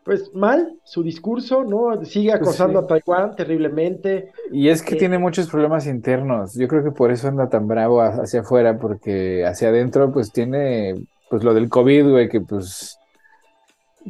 [0.04, 2.04] pues mal, su discurso, ¿no?
[2.06, 3.04] Sigue acosando Pues sí.
[3.04, 4.32] a Taiwán terriblemente.
[4.52, 6.56] Y es que Eh, tiene muchos problemas internos.
[6.56, 10.32] Yo creo que por eso anda tan bravo ha- hacia afuera, porque hacia adentro, pues
[10.32, 10.96] tiene,
[11.30, 12.98] pues lo del COVID, güey, que pues,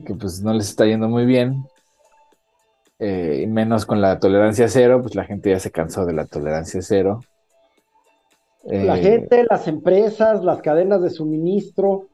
[0.06, 1.65] que pues no les está yendo muy bien.
[2.99, 6.25] Eh, y menos con la tolerancia cero, pues la gente ya se cansó de la
[6.25, 7.19] tolerancia cero.
[8.69, 12.10] La Eh, gente, las empresas, las cadenas de suministro.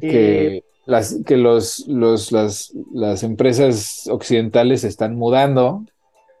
[0.00, 5.84] eh, que las, que los, los, las, las empresas occidentales se están mudando,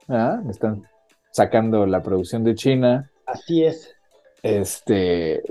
[0.08, 0.42] ¿ah?
[0.50, 0.84] Están
[1.32, 3.10] sacando la producción de China.
[3.26, 3.96] así es.
[4.42, 5.42] Este,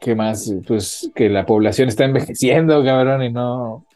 [0.00, 0.52] ¿qué más?
[0.66, 3.86] Pues que la población está envejeciendo, cabrón, y no,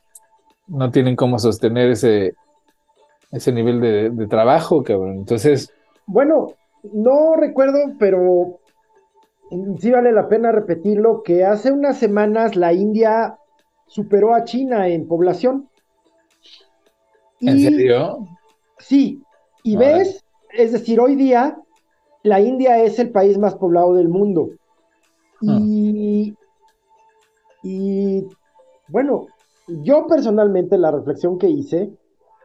[0.68, 2.36] no tienen cómo sostener ese,
[3.32, 5.18] ese nivel de, de trabajo, cabrón.
[5.18, 5.72] Entonces,
[6.06, 8.60] Bueno, no recuerdo, pero
[9.78, 13.38] sí vale la pena repetirlo, que hace unas semanas la India
[13.86, 15.68] superó a China en población.
[17.40, 18.26] ¿en Y- serio?
[18.78, 19.22] Sí,
[19.62, 21.58] y ves, es decir, hoy día
[22.22, 24.50] la India es el país más poblado del mundo.
[25.46, 25.58] Ah.
[25.60, 26.34] Y,
[27.62, 28.26] y
[28.88, 29.26] bueno,
[29.68, 31.92] yo personalmente la reflexión que hice,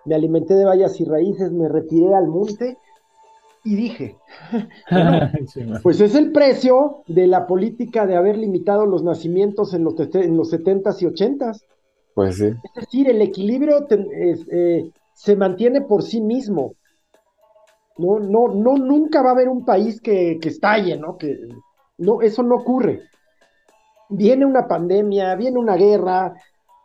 [0.06, 2.78] me alimenté de bayas y raíces, me retiré al monte
[3.68, 4.16] y dije,
[5.84, 10.38] pues es el precio de la política de haber limitado los nacimientos en los, en
[10.38, 11.66] los 70s y 80s.
[12.16, 12.46] Pues sí.
[12.46, 16.76] Es decir, el equilibrio es, eh, se mantiene por sí mismo.
[17.98, 21.18] No, no, no, nunca va a haber un país que, que estalle, ¿no?
[21.18, 21.38] Que,
[21.98, 23.02] no, eso no ocurre.
[24.08, 26.36] Viene una pandemia, viene una guerra,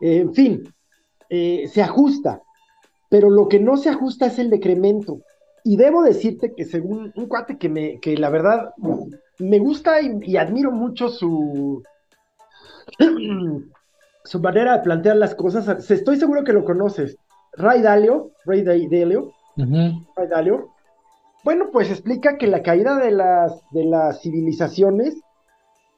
[0.01, 0.63] eh, en fin,
[1.29, 2.41] eh, se ajusta.
[3.07, 5.21] Pero lo que no se ajusta es el decremento.
[5.63, 8.73] Y debo decirte que según un cuate que me, que la verdad
[9.39, 11.81] me gusta y, y admiro mucho su,
[14.25, 15.89] su manera de plantear las cosas.
[15.89, 17.17] Estoy seguro que lo conoces.
[17.53, 19.31] Ray Dalio, Ray Da- Dalio.
[20.15, 20.69] Ray Dalio.
[21.43, 25.15] Bueno, pues explica que la caída de las, de las civilizaciones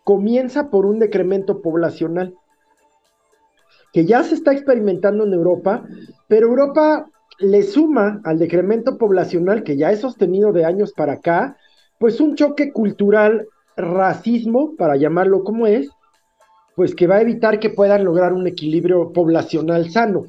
[0.03, 2.35] comienza por un decremento poblacional
[3.93, 5.83] que ya se está experimentando en Europa,
[6.27, 7.07] pero Europa
[7.39, 11.57] le suma al decremento poblacional que ya es sostenido de años para acá,
[11.99, 15.89] pues un choque cultural, racismo, para llamarlo como es,
[16.75, 20.25] pues que va a evitar que puedan lograr un equilibrio poblacional sano.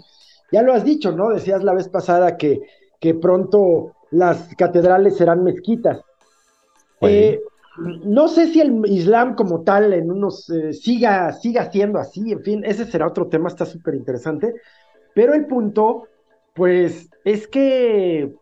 [0.53, 1.31] Ya lo has dicho, ¿no?
[1.31, 2.62] Decías la vez pasada que,
[3.01, 6.01] que pronto las catedrales serán mezquitas.
[7.01, 7.29] Oye.
[7.29, 7.40] Eh,
[7.79, 12.42] no sé si el Islam como tal en unos eh, siga, siga siendo así, en
[12.42, 14.55] fin, ese será otro tema, está súper interesante.
[15.14, 16.05] Pero el punto,
[16.57, 18.35] pues, es que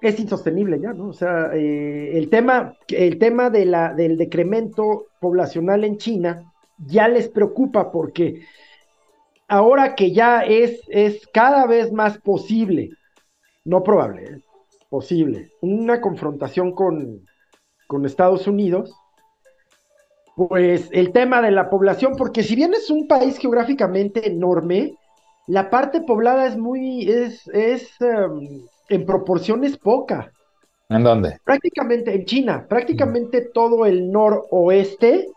[0.00, 1.08] es insostenible ya, ¿no?
[1.08, 7.92] O sea, eh, el tema, el tema del decremento poblacional en China ya les preocupa
[7.92, 8.42] porque
[9.46, 12.90] ahora que ya es, es cada vez más posible,
[13.64, 14.42] no probable, ¿eh?
[14.88, 17.26] posible, una confrontación con,
[17.86, 18.94] con Estados Unidos,
[20.34, 24.94] pues el tema de la población, porque si bien es un país geográficamente enorme,
[25.50, 30.32] la parte poblada es muy, es, es, em, en proporciones poca.
[30.88, 31.38] ¿En dónde?
[31.44, 35.28] Prácticamente en China, prácticamente todo el noroeste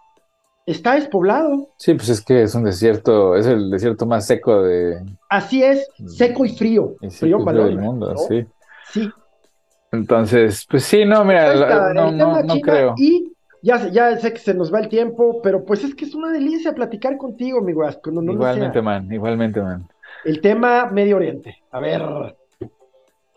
[0.65, 1.69] está despoblado.
[1.77, 5.03] Sí, pues es que es un desierto, es el desierto más seco de.
[5.29, 6.95] Así es, seco y frío.
[7.01, 8.45] y frío seco para del mundo, sí.
[8.91, 9.11] Sí.
[9.91, 12.95] Entonces, pues sí, no, mira, está, no, no, no creo.
[12.97, 16.05] Y ya, sé- ya sé que se nos va el tiempo, pero pues es que
[16.05, 18.09] es una delicia platicar contigo, mi Guasco.
[18.11, 19.87] No, Igualmente, man, igualmente, man.
[20.23, 21.57] El tema Medio Oriente.
[21.71, 22.01] A ver.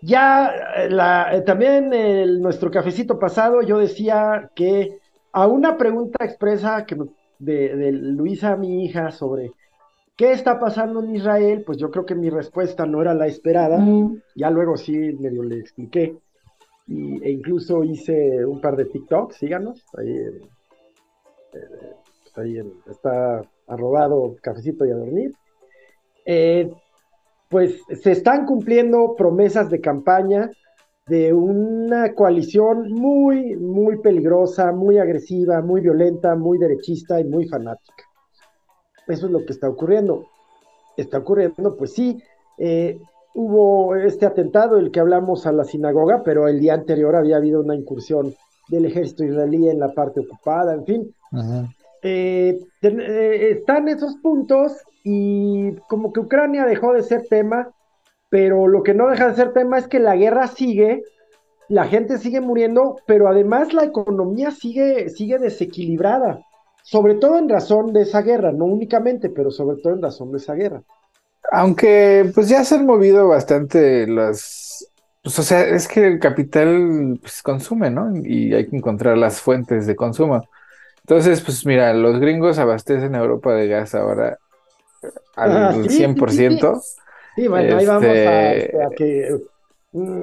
[0.02, 4.98] Ya eh, la, eh, también el- nuestro cafecito pasado, yo decía que
[5.32, 6.96] a una pregunta expresa que
[7.38, 9.52] de, de Luisa, mi hija, sobre
[10.16, 13.78] qué está pasando en Israel, pues yo creo que mi respuesta no era la esperada.
[14.34, 16.16] Ya luego sí medio le expliqué.
[16.88, 19.84] Y, e incluso hice un par de TikToks, síganos.
[19.98, 20.42] Ahí, en-
[21.54, 25.32] eh, pues ahí está arrobado cafecito y a dormir.
[26.26, 26.70] Eh,
[27.48, 30.50] pues se están cumpliendo promesas de campaña
[31.06, 38.04] de una coalición muy, muy peligrosa, muy agresiva, muy violenta, muy derechista y muy fanática.
[39.06, 40.26] Eso es lo que está ocurriendo.
[40.96, 42.20] Está ocurriendo, pues sí,
[42.58, 42.98] eh,
[43.34, 47.60] hubo este atentado, el que hablamos a la sinagoga, pero el día anterior había habido
[47.60, 48.34] una incursión
[48.68, 51.14] del ejército israelí en la parte ocupada, en fin.
[52.06, 57.70] Eh, eh, están esos puntos y como que Ucrania dejó de ser tema,
[58.28, 61.02] pero lo que no deja de ser tema es que la guerra sigue,
[61.68, 66.44] la gente sigue muriendo, pero además la economía sigue, sigue desequilibrada,
[66.84, 70.38] sobre todo en razón de esa guerra, no únicamente, pero sobre todo en razón de
[70.38, 70.82] esa guerra.
[71.50, 74.88] Aunque pues ya se han movido bastante las,
[75.22, 78.12] pues o sea, es que el capital pues consume, ¿no?
[78.16, 80.42] Y hay que encontrar las fuentes de consumo.
[81.06, 84.38] Entonces, pues mira, los gringos abastecen a Europa de gas ahora
[85.36, 86.80] al Ah, sí, sí, sí, 100%.
[87.36, 89.36] Sí, bueno, ahí vamos a, Este- este, a que
[89.92, 90.22] mm,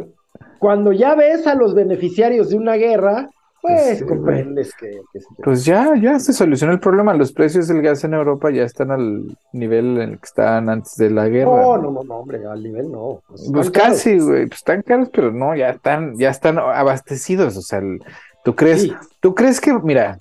[0.60, 3.30] cuando ya ves a los beneficiarios de una guerra,
[3.62, 7.14] pues Sí, comprendes que, que Pues ya, ya se solucionó el problema.
[7.14, 10.98] Los precios del gas en Europa ya están al nivel en el que estaban antes
[10.98, 11.50] de la guerra.
[11.50, 11.84] No, ¿no?
[11.84, 13.22] no, no, no, hombre, al nivel no.
[13.30, 17.56] Pues, Pues casi, güey, pues están caros, pero no, ya están, ya están abastecidos.
[17.56, 18.04] O sea, el-
[18.44, 18.94] ¿tú crees, Sí.
[19.22, 20.20] tú crees que, mira,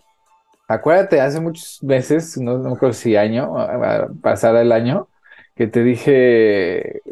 [0.69, 3.55] acuérdate, hace muchos meses, no, no creo si año,
[4.23, 5.09] pasada el año,
[5.55, 7.03] que te dije,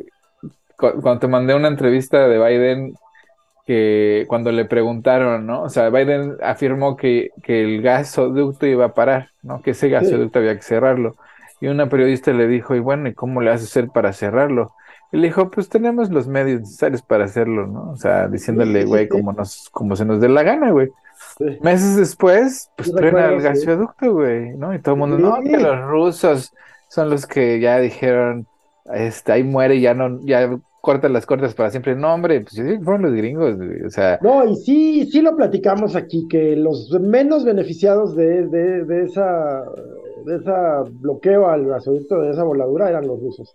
[0.76, 2.94] cu- cuando te mandé una entrevista de Biden,
[3.66, 5.62] que cuando le preguntaron, ¿no?
[5.62, 9.62] O sea, Biden afirmó que, que el gasoducto iba a parar, ¿no?
[9.62, 11.16] Que ese gasoducto había que cerrarlo.
[11.60, 14.72] Y una periodista le dijo, y bueno, ¿y cómo le vas a hacer para cerrarlo?
[15.12, 17.92] Y le dijo, pues tenemos los medios necesarios para hacerlo, ¿no?
[17.92, 20.90] O sea, diciéndole, güey, como nos, como se nos dé la gana, güey.
[21.40, 21.58] Sí.
[21.60, 24.74] Meses después, pues truena el gasoducto, güey, ¿no?
[24.74, 26.52] Y todo el mundo, no, que los rusos
[26.88, 28.46] son los que ya dijeron,
[28.94, 30.50] este, ahí muere, ya no, ya
[30.82, 31.94] cortan las cortas para siempre.
[31.96, 33.82] No, hombre, pues yo digo que fueron los gringos, güey.
[33.84, 38.84] O sea, No, y sí, sí lo platicamos aquí, que los menos beneficiados de, de,
[38.84, 39.64] de esa,
[40.26, 43.50] de esa bloqueo al gasoducto, de esa voladura, eran los rusos.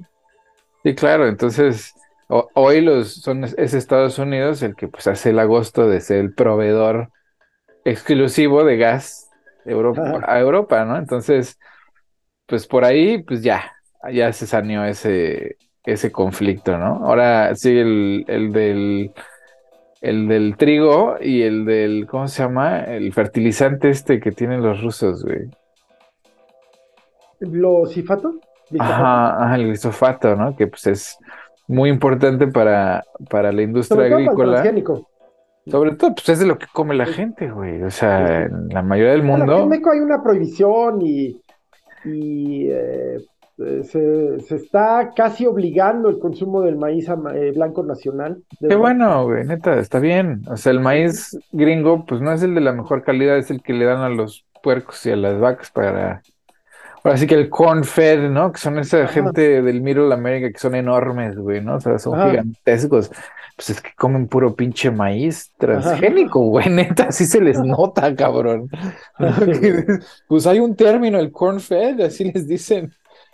[0.84, 1.94] sí, claro, entonces,
[2.28, 6.18] ho- hoy los son, es Estados Unidos el que pues hace el agosto de ser
[6.20, 7.12] el proveedor
[7.86, 9.30] exclusivo de gas
[9.64, 10.98] de Europa, a Europa, ¿no?
[10.98, 11.58] Entonces,
[12.46, 13.72] pues por ahí, pues ya,
[14.12, 17.06] ya se saneó ese, ese conflicto, ¿no?
[17.06, 19.12] Ahora sigue el, el del,
[20.02, 22.84] el del trigo y el del, ¿cómo se llama?
[22.84, 25.50] El fertilizante este que tienen los rusos, güey.
[27.40, 28.40] ¿Los cifato?
[28.80, 30.56] Ajá, ajá, el glifosato, ¿no?
[30.56, 31.18] Que pues es
[31.68, 34.52] muy importante para, para la industria Sobre todo para el agrícola.
[34.62, 35.10] transgénico.
[35.68, 37.82] Sobre todo, pues es de lo que come la gente, güey.
[37.84, 39.56] O sea, en la mayoría del Bueno, mundo.
[39.56, 41.42] en México hay una prohibición y,
[42.04, 43.18] y eh,
[43.60, 48.44] eh, se, se está casi obligando el consumo del maíz eh, blanco nacional.
[48.60, 48.82] De Qué verdad.
[48.82, 50.42] bueno, güey, neta, está bien.
[50.50, 53.62] O sea, el maíz gringo, pues no es el de la mejor calidad, es el
[53.62, 56.22] que le dan a los puercos y a las vacas para.
[57.04, 58.52] Ahora sí que el corn fed, ¿no?
[58.52, 59.08] Que son esa Ajá.
[59.08, 61.76] gente del Middle America que son enormes, güey, ¿no?
[61.78, 62.30] O sea, son Ajá.
[62.30, 63.12] gigantescos.
[63.56, 68.70] Pues es que comen puro pinche maíz transgénico, güey, neta, así se les nota, cabrón.
[70.28, 72.92] Pues hay un término, el corn fed, así les dicen.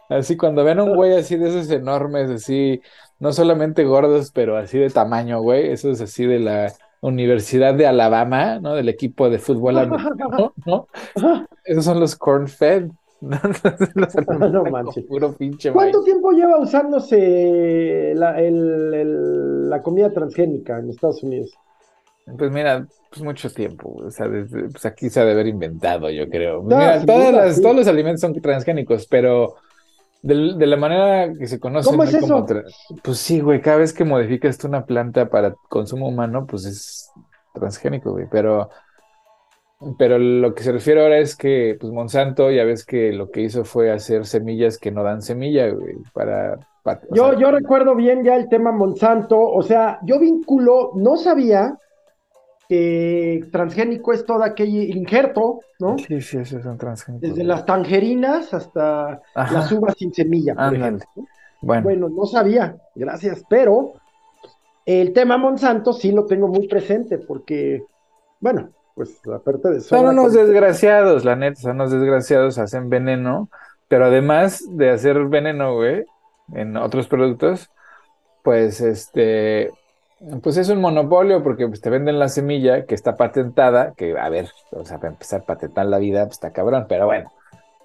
[0.10, 2.82] Así cuando ven a un güey así de esos enormes, así,
[3.20, 7.88] no solamente gordos, pero así de tamaño, güey, eso es así de la Universidad de
[7.88, 8.76] Alabama, ¿no?
[8.76, 10.88] Del equipo de fútbol americano, ¿no?
[11.64, 12.90] Esos son los corn fed.
[14.52, 14.64] ¿no?
[14.66, 15.06] Manches.
[15.06, 16.06] puro pinche ¿Cuánto maíz.
[16.06, 21.52] tiempo lleva usándose la, el- el- la comida transgénica en Estados Unidos?
[22.38, 26.10] Pues mira, pues mucho tiempo, o sea, desde- pues aquí se ha de haber inventado,
[26.10, 26.62] yo creo.
[26.64, 27.62] No, Mira, sin todas duda, las, sí.
[27.62, 29.56] todos los alimentos son transgénicos, pero
[30.22, 32.46] de, de la manera que se conoce, ¿Cómo es eso?
[33.04, 37.12] pues sí, güey, cada vez que modificas tú una planta para consumo humano, pues es
[37.54, 38.28] transgénico, güey.
[38.32, 38.70] Pero,
[39.98, 43.42] pero lo que se refiere ahora es que, pues Monsanto, ya ves que lo que
[43.42, 46.60] hizo fue hacer semillas que no dan semilla, güey, para...
[47.12, 51.78] yo, yo recuerdo bien ya el tema Monsanto, o sea, yo vinculo, no sabía
[52.70, 55.98] que transgénico es todo aquel injerto, ¿no?
[55.98, 57.28] Sí, sí, eso es un transgénico.
[57.28, 61.06] Desde las tangerinas hasta las uvas sin semilla, por ejemplo.
[61.62, 61.84] Bueno.
[61.84, 63.94] bueno, no sabía, gracias, pero
[64.86, 67.84] el tema Monsanto sí lo tengo muy presente porque,
[68.40, 69.82] bueno, pues aparte de.
[69.82, 73.50] Son unos desgraciados, la neta, son unos desgraciados, hacen veneno,
[73.88, 76.06] pero además de hacer veneno, güey,
[76.54, 77.70] en otros productos,
[78.44, 79.72] pues este,
[80.42, 84.30] pues es un monopolio porque pues, te venden la semilla que está patentada, que a
[84.30, 87.32] ver, o sea, para empezar a patentar la vida, pues está cabrón, pero bueno,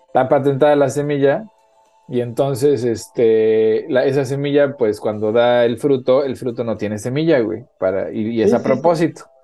[0.07, 1.44] está patentada la semilla
[2.09, 6.98] y entonces este, la, esa semilla, pues cuando da el fruto, el fruto no tiene
[6.98, 9.22] semilla, güey, para, y, es a propósito.
[9.22, 9.36] Sí.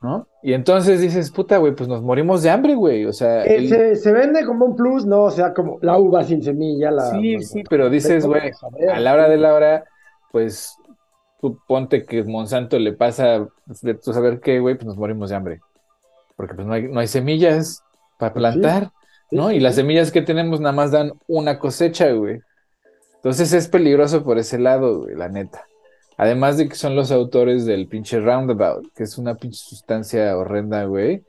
[0.00, 0.26] ¿No?
[0.42, 3.04] Y entonces dices, puta, güey, pues nos morimos de hambre, güey.
[3.04, 3.44] O sea.
[3.44, 5.24] Eh, se, vende como un plus, ¿no?
[5.24, 6.90] O sea, como la uva sin semilla.
[6.90, 8.52] La, sí, sí, pero dices, güey,
[8.92, 9.84] a la hora de la hora,
[10.30, 10.76] pues
[11.66, 15.36] ponte que Monsanto le pasa, pues, de tú saber qué, güey, pues nos morimos de
[15.36, 15.60] hambre.
[16.36, 17.82] Porque pues no hay, no hay semillas
[18.18, 18.90] para pues plantar,
[19.30, 19.50] ¿no?
[19.50, 22.40] y las semillas que tenemos nada más dan una cosecha, güey.
[23.16, 25.66] Entonces es peligroso por ese lado, güey, la neta.
[26.16, 30.84] Además de que son los autores del pinche Roundabout, que es una pinche sustancia horrenda,
[30.84, 31.24] güey,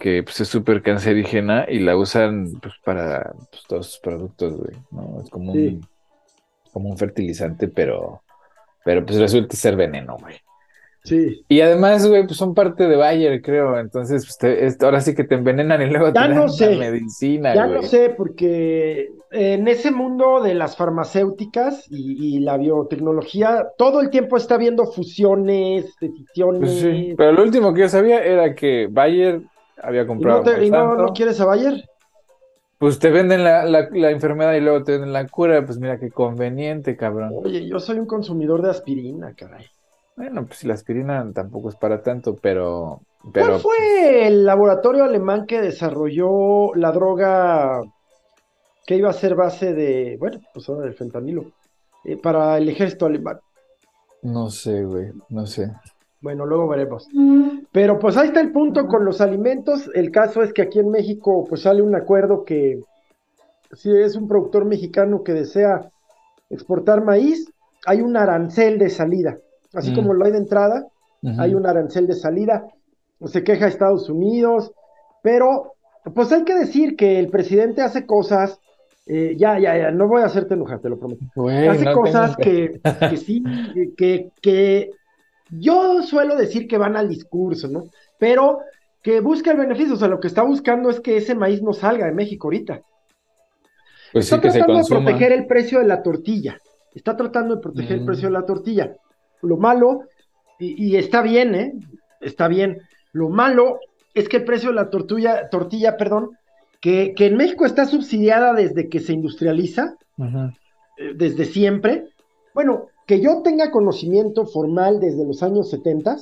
[0.00, 4.76] que pues es súper cancerígena y la usan pues para pues, todos sus productos, güey,
[4.90, 5.20] ¿no?
[5.22, 5.86] Es como un,
[6.72, 8.22] como un fertilizante, pero
[8.84, 10.36] pero pues resulta ser veneno, güey.
[11.04, 11.44] Sí.
[11.48, 13.78] Y además, güey, pues son parte de Bayer, creo.
[13.78, 16.76] Entonces, pues ahora sí que te envenenan y luego te dan no sé.
[16.76, 17.54] medicina.
[17.54, 24.10] Ya no sé, porque en ese mundo de las farmacéuticas y, la biotecnología, todo el
[24.10, 26.60] tiempo está habiendo fusiones, decisiones.
[26.60, 29.42] Pues sí, pero lo último que yo sabía era que Bayer
[29.82, 30.62] había comprado.
[30.62, 31.84] ¿Y no, no quieres a Bayer?
[32.78, 36.10] Pues te venden la, la, enfermedad y luego te venden la cura, pues mira qué
[36.10, 37.30] conveniente, cabrón.
[37.44, 39.66] Oye, yo soy un consumidor de aspirina, caray.
[40.16, 43.00] Bueno, pues la aspirina tampoco es para tanto, pero...
[43.32, 47.82] pero ¿Cuál fue el laboratorio alemán que desarrolló la droga
[48.86, 51.46] que iba a ser base de, bueno, pues ahora del fentanilo,
[52.04, 53.38] eh, para el ejército alemán?
[54.22, 55.72] No sé, güey, no sé.
[56.20, 57.08] Bueno, luego veremos.
[57.72, 59.90] Pero pues ahí está el punto con los alimentos.
[59.94, 62.80] El caso es que aquí en México pues sale un acuerdo que
[63.72, 65.90] si es un productor mexicano que desea
[66.48, 67.50] exportar maíz,
[67.86, 69.38] hay un arancel de salida.
[69.72, 69.94] Así mm.
[69.94, 70.86] como lo hay de entrada,
[71.38, 72.66] hay un arancel de salida.
[73.26, 74.72] Se queja Estados Unidos,
[75.22, 75.74] pero
[76.14, 78.58] pues hay que decir que el presidente hace cosas
[79.06, 81.24] eh, ya, ya, ya, no voy a hacerte enojar, te lo prometo.
[81.70, 83.42] Hace cosas que, que, sí,
[83.96, 84.90] que, que
[85.50, 87.84] yo suelo decir que van al discurso, ¿no?
[88.18, 88.60] Pero
[89.02, 91.72] que busca el beneficio, o sea, lo que está buscando es que ese maíz no
[91.72, 92.80] salga de México ahorita.
[94.12, 96.58] Pues está tratando de proteger el precio de la tortilla.
[96.94, 98.94] Está tratando de proteger el precio de la tortilla.
[99.42, 100.04] Lo malo,
[100.58, 101.74] y, está bien, ¿eh?
[102.20, 102.82] Está bien.
[103.12, 103.80] Lo malo
[104.14, 106.38] es que el precio de la tortilla, tortilla, perdón,
[106.80, 112.08] que, que en México está subsidiada desde que se industrializa, eh, desde siempre.
[112.54, 116.16] Bueno, que yo tenga conocimiento formal desde los años 70,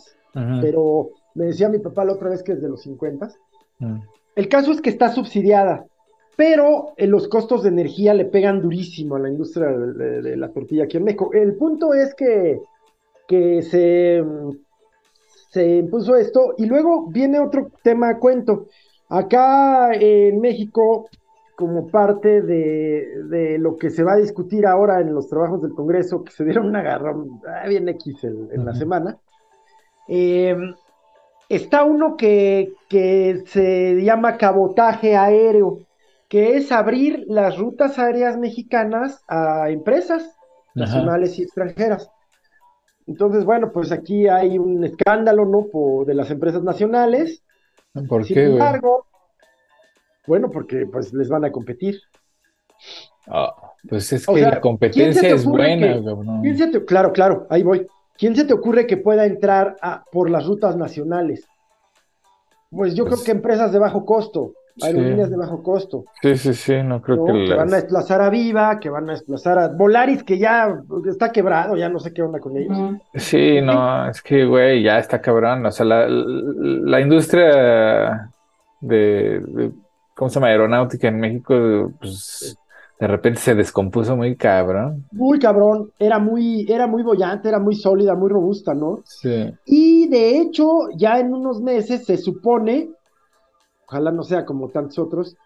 [0.61, 3.31] pero me decía mi papá la otra vez que desde los 50.
[3.79, 3.99] Mm.
[4.37, 5.85] El caso es que está subsidiada,
[6.37, 10.85] pero eh, los costos de energía le pegan durísimo a la industria de, la tortilla
[10.85, 11.31] aquí en México.
[11.33, 12.61] El punto es que,
[13.31, 14.25] que se,
[15.53, 18.67] se impuso esto y luego viene otro tema a cuento.
[19.09, 21.09] Acá en México
[21.55, 26.25] como parte de, lo que se va a discutir ahora en los trabajos del Congreso,
[26.25, 29.17] que se dieron una agarrón ah, bien X en, la semana.
[30.09, 30.57] Eh,
[31.49, 35.79] está uno que, que se llama cabotaje aéreo,
[36.29, 40.37] que es abrir las rutas aéreas mexicanas a empresas
[40.75, 42.11] nacionales y extranjeras.
[43.11, 45.67] Entonces, bueno, pues aquí hay un escándalo, ¿no?
[46.05, 47.43] de las empresas nacionales.
[48.09, 49.05] ¿Por Sin embargo,
[50.29, 52.01] bueno, porque pues les van a competir.
[53.27, 53.53] Ah,
[53.89, 56.01] pues es que la competencia es buena,
[56.87, 57.85] claro, claro, ahí voy.
[58.17, 61.49] ¿Quién se te ocurre que pueda entrar a, por las rutas nacionales?
[62.71, 66.05] Pues yo creo pues que empresas de bajo costo, aerolíneas de bajo costo.
[66.23, 69.13] Sí, sí, sí, no creo que, que van a desplazar a Viva, que van a
[69.13, 70.75] desplazar a Volaris, que ya
[71.09, 72.77] está quebrado, ya no sé qué onda con ellos.
[73.15, 75.69] Sí, no, es que, güey, ya está quebrando.
[75.69, 78.31] O sea, la, industria
[78.81, 79.73] de
[80.21, 80.49] ¿cómo se llama?
[80.49, 82.55] Aeronáutica en México, pues
[83.01, 85.07] de repente se descompuso muy cabrón.
[85.13, 89.01] Muy cabrón, era muy, era muy bollante, era muy sólida, muy robusta, ¿no?
[89.07, 89.51] Sí.
[89.65, 92.91] Y de hecho, ya en unos meses se supone,
[93.91, 95.37] ojalá no sea como tantos otros,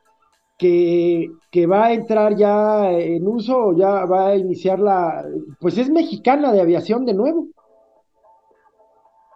[0.59, 5.24] que, que va a entrar ya en uso, ya va a iniciar la,
[5.61, 7.49] pues es mexicana de aviación de nuevo.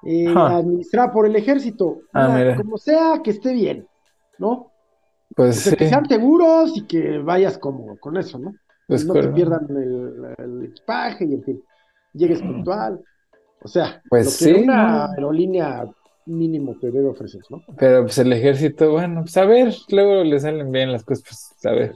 [0.02, 2.04] Eh, administrada por el ejército.
[2.12, 2.54] Ah, Mira, mira.
[2.54, 3.88] como sea, que esté bien,
[4.38, 4.72] ¿no?
[5.34, 8.54] Pues O sea, sí, que sean seguros y que vayas como con eso, ¿no?
[8.86, 11.64] pues no te pierdan el, el equipaje y en fin,
[12.12, 13.04] llegues puntual.
[13.60, 15.86] O sea, Pues lo que sí, una aerolínea
[16.28, 17.62] mínimo te debe ofrecer, ¿no?
[17.78, 21.66] Pero pues el ejército, bueno, pues a ver, luego le salen bien las cosas, pues
[21.66, 21.92] a ver.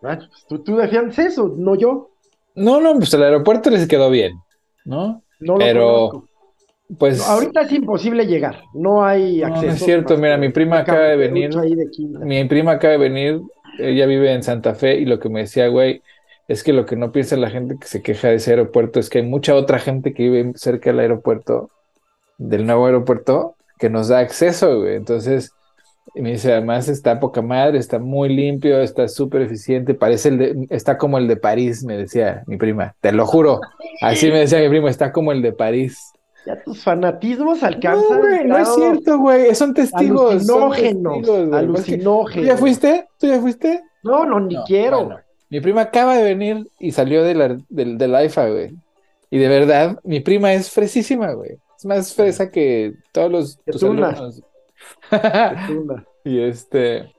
[0.00, 2.10] Bueno, pues tú, tú defiendes eso, no yo.
[2.54, 4.32] No, no, pues el aeropuerto les quedó bien,
[4.84, 5.22] ¿no?
[5.40, 6.28] No lo Pero, conozco.
[6.98, 9.72] Pues No, ahorita es imposible llegar, no hay No, no acceso.
[9.74, 11.50] es cierto, mira, que mi prima acaba de venir.
[11.54, 13.40] de mi prima acaba de venir,
[13.78, 16.02] ella vive en Santa Fe y lo que me decía, güey,
[16.48, 19.10] es que lo que no piensa la gente que se queja de ese aeropuerto es
[19.10, 21.70] que hay mucha otra gente que vive cerca del aeropuerto,
[22.38, 24.96] del nuevo aeropuerto, que nos da acceso, güey.
[24.96, 25.52] Entonces,
[26.14, 30.66] me dice, además está poca madre, está muy limpio, está súper eficiente, parece el de,
[30.70, 33.60] está como el de París, me decía mi prima, te lo juro.
[34.00, 35.98] Así me decía mi primo, está como el de París.
[36.46, 40.46] Ya tus fanatismos No, alcanzan güey, no es cierto, güey, son testigos.
[40.46, 41.66] son alucinógenos, testigos, güey.
[42.32, 42.60] ¿Tú ya alucinógenos.
[42.60, 43.08] fuiste?
[43.18, 43.82] ¿Tú ya fuiste?
[44.02, 45.04] No, no, ni No, quiero.
[45.04, 45.20] bueno,
[45.50, 48.74] mi prima acaba de venir y salió de la, del, del AIFA, güey.
[49.30, 51.58] Y de verdad, mi prima es fresísima, güey.
[51.78, 54.42] Es más fresa que todos los tus alumnos.
[56.24, 57.14] Y este,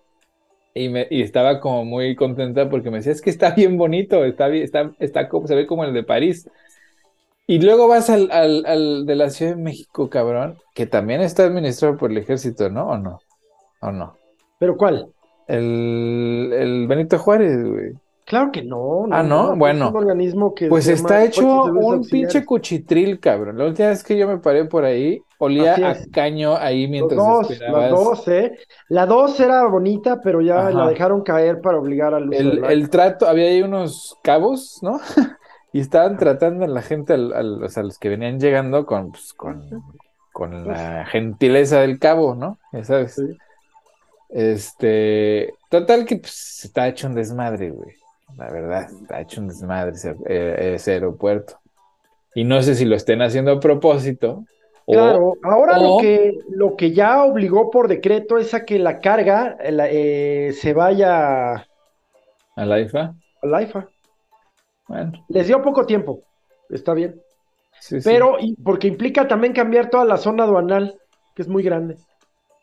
[0.73, 4.23] y, me, y estaba como muy contenta porque me decía, es que está bien bonito,
[4.25, 6.49] está bien, está, está como, se ve como el de París.
[7.47, 11.45] Y luego vas al, al, al de la Ciudad de México, cabrón, que también está
[11.45, 12.89] administrado por el ejército, ¿no?
[12.89, 13.19] ¿O no?
[13.81, 14.17] ¿O no?
[14.59, 15.11] ¿Pero cuál?
[15.47, 17.93] El, el Benito Juárez, güey.
[18.29, 19.07] Claro que no.
[19.11, 19.53] Ah, ¿no?
[19.53, 19.89] es Bueno.
[19.89, 23.57] un organismo que Pues se está hecho un pinche cuchitril, cabrón.
[23.57, 27.17] La última vez que yo me paré por ahí, olía a caño ahí Los mientras
[27.17, 27.81] dos, esperabas.
[27.81, 28.57] las dos, ¿eh?
[28.87, 30.69] La dos era bonita, pero ya Ajá.
[30.69, 34.99] la dejaron caer para obligar al El, el trato, había ahí unos cabos, ¿no?
[35.73, 39.11] Y estaban tratando a la gente, al- al- o sea, los que venían llegando con,
[39.11, 39.69] pues, con,
[40.33, 42.57] con la gentileza del cabo, ¿no?
[42.73, 43.13] Ya sabes.
[43.15, 43.37] Sí.
[44.29, 47.95] Este, total que pues, está hecho un desmadre, güey.
[48.39, 51.59] La verdad, está hecho un desmadre ese, eh, ese aeropuerto.
[52.33, 54.45] Y no sé si lo estén haciendo a propósito.
[54.85, 59.01] o- Claro, ahora lo que, lo que ya obligó por decreto es a que la
[59.01, 63.13] carga eh, la- eh, se vaya a la IFA.
[63.41, 63.89] al IFA.
[64.87, 66.23] Bueno, Les dio poco tiempo,
[66.69, 67.21] está bien.
[67.81, 68.09] sí, sí.
[68.09, 70.97] Pero, y- porque implica también cambiar toda la zona aduanal,
[71.35, 71.97] que es muy grande.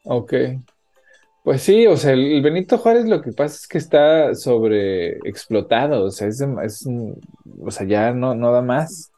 [0.05, 0.33] Ok.
[1.47, 6.11] Pues sí, o sea, el, Benito Juárez lo que pasa es que está sobreexplotado, o
[6.11, 7.20] sea, es, es un-
[7.64, 9.12] o sea, ya no, no da más,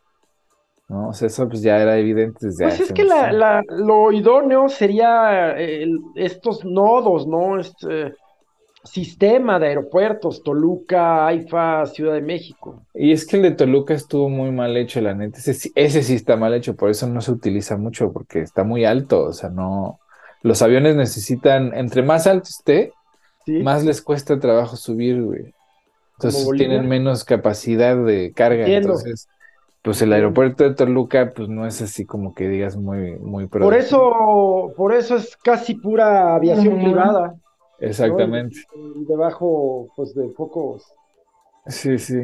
[0.91, 1.09] ¿no?
[1.09, 4.13] O sea, eso pues ya era evidente desde Pues hace es que la, la- lo
[4.13, 7.59] idóneo sería el- estos nodos, ¿no?
[7.59, 8.13] Este
[8.85, 12.83] sistema de aeropuertos, Toluca, AIFA, Ciudad de México.
[12.93, 16.13] Y es que el de Toluca estuvo muy mal hecho, la neta, ese, ese sí
[16.13, 19.49] está mal hecho, por eso no se utiliza mucho, porque está muy alto, o sea,
[19.49, 19.99] no,
[20.43, 22.93] los aviones necesitan, entre más alto esté,
[23.45, 23.63] ¿sí?
[23.63, 25.55] más les cuesta trabajo subir, güey.
[26.17, 28.61] Entonces tienen menos capacidad de carga.
[28.61, 28.89] Entiendo.
[28.89, 29.29] Entonces,
[29.83, 33.75] pues el aeropuerto de Toluca, pues no es así como que digas muy, muy Por
[33.75, 37.29] eso, por eso es casi pura aviación privada.
[37.29, 37.41] ¿no?
[37.79, 38.57] Exactamente.
[38.75, 40.85] Y debajo, pues, de focos.
[41.67, 42.23] Sí, sí.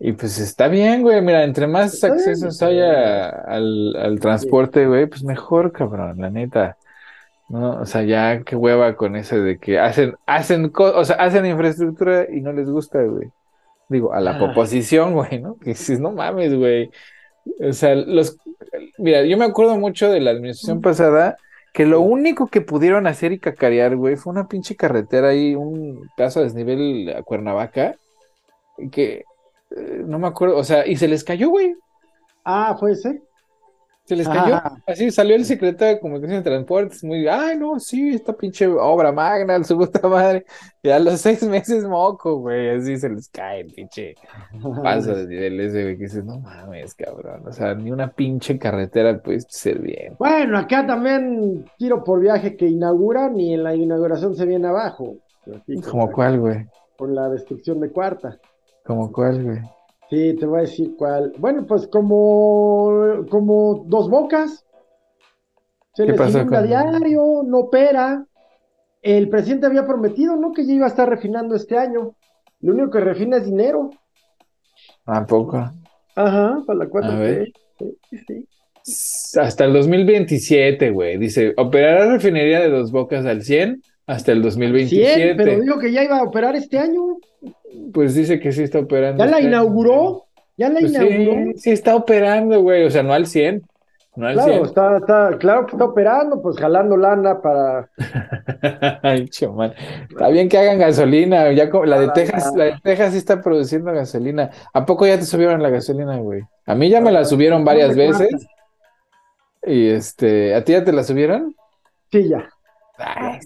[0.00, 1.20] Y pues está bien, güey.
[1.22, 6.20] Mira, entre más Está bien, accesos está haya al, al transporte, güey, pues mejor, cabrón,
[6.20, 6.76] la neta.
[7.48, 7.80] ¿No?
[7.80, 12.26] O sea, ya qué hueva con eso de que hacen, hacen, o sea, hacen infraestructura
[12.30, 13.30] y no les gusta, güey.
[13.88, 14.44] Digo, a la Ah.
[14.44, 15.56] oposición, güey, ¿no?
[15.56, 16.90] Que dices, no mames, güey.
[17.66, 18.36] O sea, los,
[18.98, 21.36] mira, yo me acuerdo mucho de la administración pasada
[21.72, 26.08] que lo único que pudieron hacer y cacarear, güey, fue una pinche carretera ahí, un
[26.16, 27.94] paso a desnivel a Cuernavaca,
[28.92, 29.24] que
[29.70, 31.74] eh, no me acuerdo, o sea, y se les cayó, güey.
[32.44, 33.22] Ah, fue ese.
[34.08, 34.58] Se les cayó.
[34.86, 39.12] Así salió el secretario de Comunicación y Transportes, muy, ay, no, sí, esta pinche obra
[39.12, 40.46] magna, su puta madre.
[40.82, 44.14] Y a los seis meses, moco, güey, así se les cae el pinche
[44.82, 47.46] paso de nivel ese, güey, que dices, no mames, cabrón.
[47.46, 50.14] O sea, ni una pinche carretera puede ser bien.
[50.18, 55.16] Bueno, acá también tiro por viaje que inauguran y en la inauguración se viene abajo.
[55.90, 56.66] ¿Como cuál, güey?
[56.96, 58.38] Con la destrucción de cuarta.
[58.86, 59.58] ¿Como cuál, güey?
[60.10, 61.32] Sí, te voy a decir cuál.
[61.38, 64.64] Bueno, pues como, como dos bocas.
[65.94, 68.24] Se ¿Qué les pasó inunda con- diario, no opera.
[69.02, 70.52] El presidente había prometido, ¿no?
[70.52, 72.14] Que ya iba a estar refinando este año.
[72.60, 73.90] Lo único que refina es dinero.
[75.04, 75.70] ¿A poco?
[76.14, 77.52] Ajá, para la 4 A ver.
[77.78, 79.38] Sí, sí, sí.
[79.38, 81.18] Hasta el 2027, güey.
[81.18, 85.14] Dice, operará refinería de dos bocas al 100 hasta el 2027.
[85.14, 87.18] 100, pero digo que ya iba a operar este año.
[87.92, 89.22] Pues dice que sí está operando.
[89.24, 90.24] Ya la este inauguró.
[90.56, 91.32] Ya la Pues inauguró.
[91.52, 92.84] sí, sí está operando, güey.
[92.84, 93.62] O sea, no al 100.
[94.16, 94.64] No al Claro, 100.
[94.64, 97.88] está, está, claro que está operando, pues jalando lana para.
[99.02, 99.74] Ay, chaval.
[100.10, 101.52] Está bien que hagan gasolina.
[101.52, 104.50] Ya la de Texas, la de Texas sí está produciendo gasolina.
[104.72, 106.42] ¿A poco ya te subieron la gasolina, güey?
[106.66, 108.30] A mí ya me la subieron varias veces.
[109.64, 111.54] Y este, ¿a ti ya te la subieron?
[112.10, 112.48] Sí, ya.
[112.96, 113.38] Ay,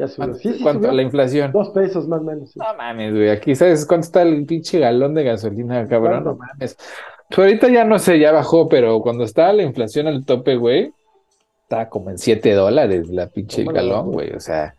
[0.00, 0.28] Ya subió.
[0.28, 0.82] ¿cuánto, Sí, sí, cuánto?
[0.82, 0.92] subió.
[0.92, 1.52] la inflación?
[1.52, 2.50] Dos pesos más o menos.
[2.50, 2.58] sí.
[2.58, 3.28] No mames, güey.
[3.28, 6.24] Aquí, ¿sabes cuánto está el pinche galón de gasolina, cabrón?
[6.24, 6.76] No mames.
[7.28, 10.92] Pues ahorita ya no sé, ya bajó, pero cuando estaba la inflación al tope, güey,
[11.62, 14.32] estaba como en 7 dólares la pinche galón, güey.
[14.32, 14.74] O sea,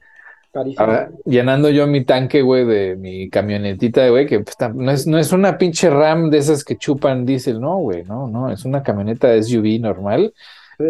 [0.78, 5.18] ahora, llenando yo mi tanque, güey, de mi camionetita, güey, que pues, no es, no
[5.18, 8.84] es una pinche RAM de esas que chupan diésel, no, güey, no, no, es una
[8.84, 10.34] camioneta de SUV normal.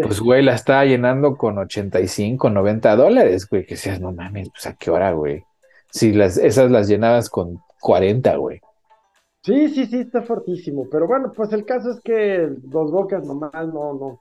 [0.03, 4.67] Pues, güey, la estaba llenando con 85, 90 dólares, güey, que seas, no mames, pues
[4.67, 5.43] a qué hora, güey.
[5.89, 8.61] Si las, esas las llenabas con 40, güey.
[9.43, 10.87] Sí, sí, sí, está fortísimo.
[10.89, 14.19] Pero bueno, pues el caso es que Dos Bocas nomás no, no.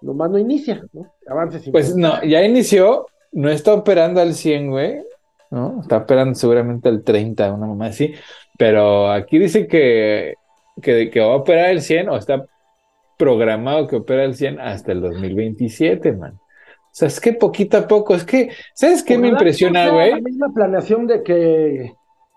[0.00, 1.12] Nomás no inicia, ¿no?
[1.28, 5.02] Avance sin Pues no, ya inició, no está operando al 100, güey,
[5.50, 5.80] ¿no?
[5.80, 8.14] Está operando seguramente al 30, una mamá así,
[8.58, 10.34] pero aquí dice que,
[10.80, 12.46] que, que va a operar el 100 o está
[13.16, 16.34] programado que opera el 100 hasta el 2027, man.
[16.34, 20.12] O sea, es que poquito a poco, es que, ¿sabes qué me impresiona, güey?
[20.12, 21.92] La misma planeación de que,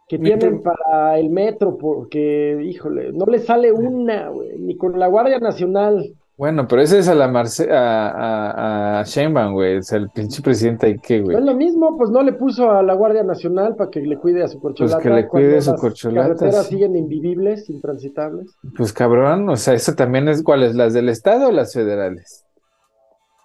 [0.08, 4.76] que Mi tienen pro- para el metro, porque, híjole, no le sale una, güey, ni
[4.76, 6.14] con la Guardia Nacional.
[6.40, 10.10] Bueno, pero ese es a la Marce a, a, a Sheinbaum, güey, o sea, el
[10.10, 11.38] pinche presidente que, No güey.
[11.38, 14.42] es lo mismo, pues no le puso a la Guardia Nacional para que le cuide
[14.44, 14.96] a su corcholata.
[14.96, 16.76] Pues que le cuide cuando su las corcholata, carreteras sí.
[16.76, 18.58] siguen invivibles, intransitables.
[18.78, 20.76] Pues cabrón, o sea, eso también es, ¿cuáles?
[20.76, 22.46] ¿Las del Estado o las federales?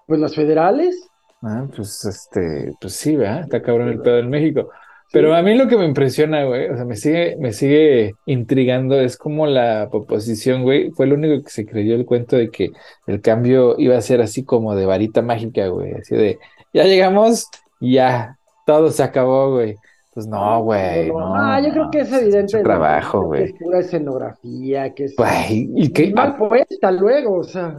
[0.07, 1.11] Pues las federales.
[1.42, 3.40] Ah, pues este, pues sí, ¿verdad?
[3.40, 4.70] Está cabrón el pedo en México.
[5.15, 9.01] Pero a mí lo que me impresiona, güey, o sea, me sigue, me sigue intrigando,
[9.01, 12.73] es como la oposición, güey, fue el único que se creyó el cuento de que
[13.07, 16.41] el cambio iba a ser así como de varita mágica, güey, así de,
[16.73, 17.47] ya llegamos,
[17.81, 19.77] ya, todo se acabó, güey.
[20.15, 21.35] Pues no, güey, No, no.
[21.35, 22.57] ah, yo creo que es evidente.
[22.59, 23.43] mucho trabajo, güey.
[23.45, 25.17] es pura escenografía, que es.
[25.17, 27.77] Güey, y que mal poeta luego, o sea.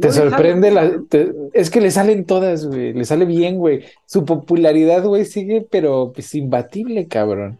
[0.00, 3.84] Te sorprende la, te- es que le salen todas, güey, le sale bien, güey.
[4.04, 7.58] Su popularidad, güey, sigue, pero pues imbatible, cabrón.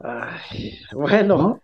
[0.00, 1.60] Ay, bueno, ¿No?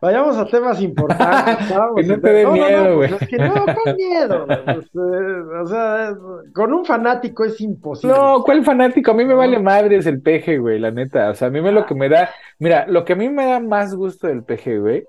[0.00, 1.68] Vayamos a temas importantes.
[1.76, 2.00] vamos.
[2.00, 3.14] Que no te dé no, miedo, güey.
[3.14, 4.46] es que no, con miedo.
[4.64, 6.16] pues, eh, o sea,
[6.54, 8.16] con un fanático es imposible.
[8.16, 9.10] No, ¿cuál fanático?
[9.10, 11.30] A mí me vale madres el peje, güey, la neta.
[11.30, 13.46] O sea, a mí me lo que me da, mira, lo que a mí me
[13.46, 15.04] da más gusto del peje, güey,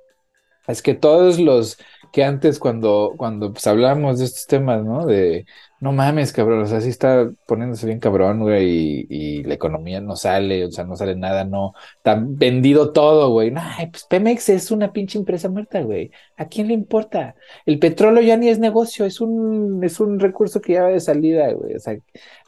[0.68, 1.78] es que todos los
[2.12, 5.06] que antes cuando, cuando pues hablábamos de estos temas, ¿no?
[5.06, 5.46] De,
[5.82, 10.15] no mames, cabrón, o sea, sí está poniéndose bien cabrón, güey, y, la economía no
[10.15, 13.51] sale, o sea, no sale nada, no, está vendido todo, güey.
[13.51, 13.61] No,
[13.91, 16.11] pues Pemex es una pinche empresa muerta, güey.
[16.38, 17.36] ¿A quién le importa?
[17.65, 20.99] El petróleo ya ni es negocio, es un, es un recurso que ya va de
[20.99, 21.75] salida, güey.
[21.75, 21.97] O sea,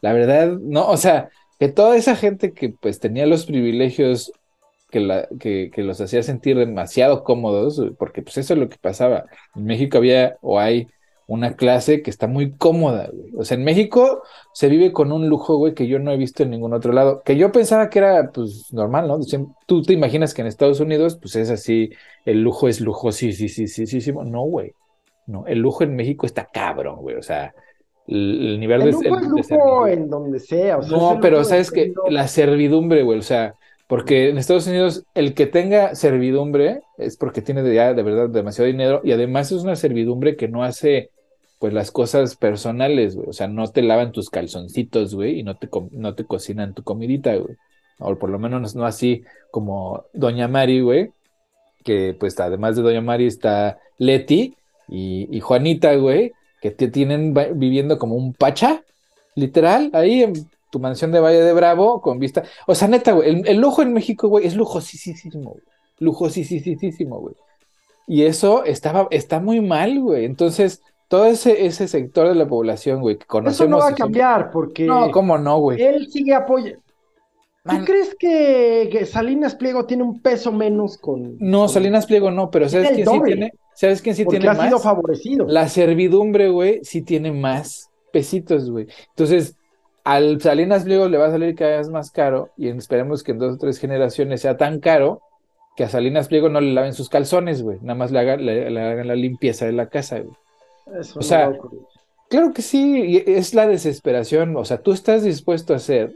[0.02, 1.30] la verdad, no, o sea,
[1.60, 4.34] que toda esa gente que pues tenía los privilegios
[4.90, 8.78] que, la, que, que los hacía sentir demasiado cómodos, porque pues eso es lo que
[8.78, 9.26] pasaba.
[9.56, 10.88] En México había o hay
[11.34, 13.32] una clase que está muy cómoda, güey.
[13.38, 14.24] O sea, en México
[14.54, 17.22] se vive con un lujo, güey, que yo no he visto en ningún otro lado,
[17.24, 19.20] que yo pensaba que era pues normal, ¿no?
[19.66, 21.92] Tú te imaginas que en Estados Unidos pues es así,
[22.26, 24.74] el lujo es lujo, sí, sí, sí, sí, sí, sí, no, güey.
[25.28, 27.16] No, el lujo en México está cabrón, güey.
[27.16, 27.54] O sea,
[28.08, 30.78] el, el nivel El de, lujo el- es de lujo en donde sea.
[30.78, 33.56] O sea, No, pero sabes que la servidumbre, güey, o sea,
[33.88, 38.68] porque en Estados Unidos el que tenga servidumbre es porque tiene ya de verdad demasiado
[38.68, 41.10] dinero y además es una servidumbre que no hace
[41.62, 45.58] pues las cosas personales, güey, o sea, no te lavan tus calzoncitos, güey, y no
[45.58, 47.56] te, no te cocinan tu comidita, güey,
[48.00, 51.12] o por lo menos no así como Doña Mari, güey,
[51.84, 54.56] que pues además de Doña Mari está Leti
[54.88, 56.34] y, y Juanita, güey,
[56.64, 58.82] que te tienen viviendo como un pacha,
[59.36, 62.42] literal, ahí en tu mansión de Valle de Bravo, con vista.
[62.66, 65.64] O sea, neta, güey, el, el lujo en México, güey, es lujosísimo, güey.
[66.00, 67.36] Lujosísimo, güey.
[68.08, 70.26] Y eso estaba, está muy mal, güey.
[70.26, 70.82] Entonces,
[71.12, 73.60] todo ese, ese sector de la población, güey, que conocemos.
[73.60, 75.82] Eso no va a y son- cambiar porque No, ¿cómo no, güey?
[75.82, 76.80] él sigue apoyando.
[77.66, 81.36] ¿Tú crees que, que Salinas Pliego tiene un peso menos con.
[81.40, 83.34] No, con- Salinas Pliego no, pero ¿sabes quién sí doble.
[83.34, 83.52] tiene?
[83.76, 84.84] ¿Sabes quién sí porque tiene ha sido más?
[84.84, 85.46] favorecido.
[85.50, 88.88] La servidumbre, güey, sí tiene más pesitos, güey.
[89.10, 89.58] Entonces,
[90.06, 93.40] al Salinas Pliego le va a salir cada vez más caro y esperemos que en
[93.40, 95.22] dos o tres generaciones sea tan caro
[95.76, 97.78] que a Salinas Pliego no le laven sus calzones, güey.
[97.82, 100.36] Nada más le hagan, le, hagan la limpieza de la casa, güey.
[101.16, 101.52] O sea.
[102.30, 104.56] Claro que sí, es la desesperación.
[104.56, 106.16] O sea, tú estás dispuesto a hacer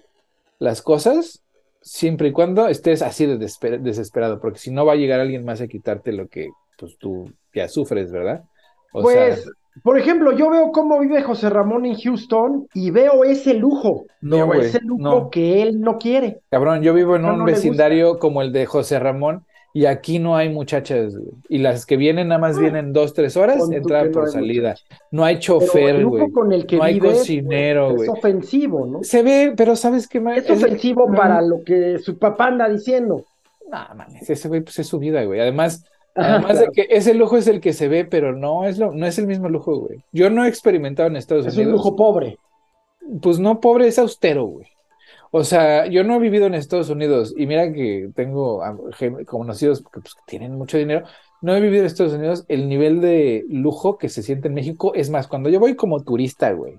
[0.59, 1.43] las cosas
[1.81, 5.43] siempre y cuando estés así de desesper- desesperado, porque si no va a llegar alguien
[5.45, 6.49] más a quitarte lo que
[6.79, 8.43] pues, tú ya sufres, ¿verdad?
[8.93, 9.51] O Pues, sea,
[9.83, 14.05] por ejemplo, yo veo cómo vive José Ramón en Houston y veo ese lujo.
[14.21, 15.29] No, veo güey, ese lujo no.
[15.29, 16.39] que él no quiere.
[16.49, 19.45] cabrón, yo vivo en no, un no vecindario como el de José Ramón
[19.77, 21.31] y aquí no hay muchachas, güey.
[21.49, 24.69] Y las que vienen nada más Ah, vienen dos, tres horas, entrada no por salida.
[24.69, 24.99] muchachas.
[25.11, 26.31] No hay chofer, el güey.
[26.31, 28.07] con el que No hay vive cocinero, pues, güey.
[28.09, 29.03] es ofensivo, ¿no?
[29.03, 30.37] Se ve, pero ¿sabes qué más?
[30.37, 33.25] Es ofensivo para lo que su papá anda diciendo.
[33.69, 35.41] No, mames, ese güey pues es su vida, güey.
[35.41, 35.83] Además,
[36.15, 36.67] Ajá, además claro.
[36.67, 39.19] de que ese lujo es el que se ve, pero no es lo, no es
[39.19, 39.99] el mismo lujo, güey.
[40.13, 41.79] Yo no he experimentado en Estados Es un Unidos.
[41.79, 42.37] lujo pobre.
[43.21, 44.67] Pues no, pobre, es austero, güey.
[45.31, 48.61] O sea, yo no he vivido en Estados Unidos y mira que tengo
[49.25, 51.05] conocidos que, pues, tienen mucho dinero.
[51.41, 52.45] No he vivido en Estados Unidos.
[52.47, 56.03] El nivel de lujo que se siente en México es más, cuando yo voy como
[56.03, 56.77] turista, güey,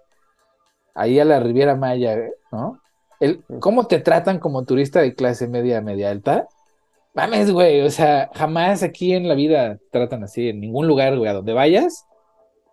[0.94, 2.16] ahí a la Riviera Maya,
[2.50, 2.80] ¿no?
[3.20, 6.48] El, ¿Cómo te tratan como turista de clase media, media alta?
[7.14, 11.30] Mames, güey, o sea, jamás aquí en la vida tratan así, en ningún lugar, güey,
[11.30, 12.06] a donde vayas,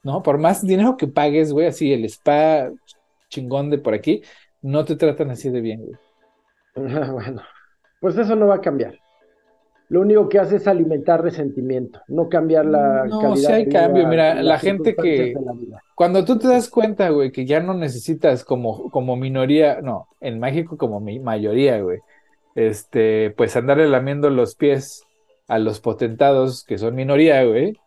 [0.03, 0.21] ¿no?
[0.21, 2.69] Por más dinero que pagues, güey, así el spa
[3.29, 4.21] chingón de por aquí,
[4.63, 5.97] no te tratan así de bien, güey.
[7.11, 7.41] Bueno,
[8.01, 8.95] pues eso no va a cambiar.
[9.89, 13.69] Lo único que hace es alimentar resentimiento, no cambiar la No, calidad sí hay de
[13.69, 15.81] vida, cambio, mira, la gente que- la.
[15.93, 20.39] Cuando tú te das cuenta, güey, que ya no necesitas como, como minoría, no, en
[20.39, 21.99] México como mi mayoría, güey,
[22.55, 25.03] este, pues andarle lamiendo los pies
[25.47, 27.77] a los potentados que son minoría, güey,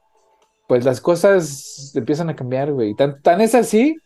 [0.69, 2.95] pues las cosas empiezan a cambiar, güey.
[2.95, 3.97] Tan, tan es así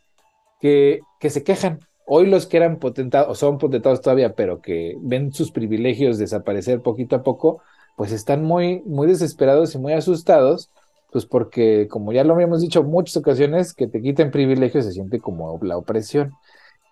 [0.60, 1.80] que, que se quejan.
[2.12, 6.82] Hoy los que eran potentados, o son potentados todavía, pero que ven sus privilegios desaparecer
[6.82, 7.62] poquito a poco,
[7.96, 10.70] pues están muy, muy desesperados y muy asustados,
[11.12, 15.20] pues porque, como ya lo habíamos dicho muchas ocasiones, que te quiten privilegios se siente
[15.20, 16.32] como la opresión.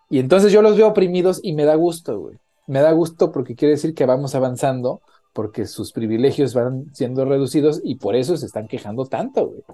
[0.09, 2.37] Y entonces yo los veo oprimidos y me da gusto, güey.
[2.69, 5.01] Me da gusto porque quiere decir que vamos avanzando,
[5.33, 9.65] porque sus privilegios van siendo reducidos y por eso se están quejando tanto, güey.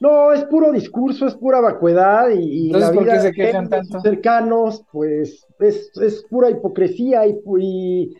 [0.00, 3.68] No, es puro discurso, es pura vacuidad y, Entonces, la ¿por qué vida se quejan
[3.68, 3.98] tanto?
[4.02, 8.14] cercanos, pues es, es pura hipocresía y, y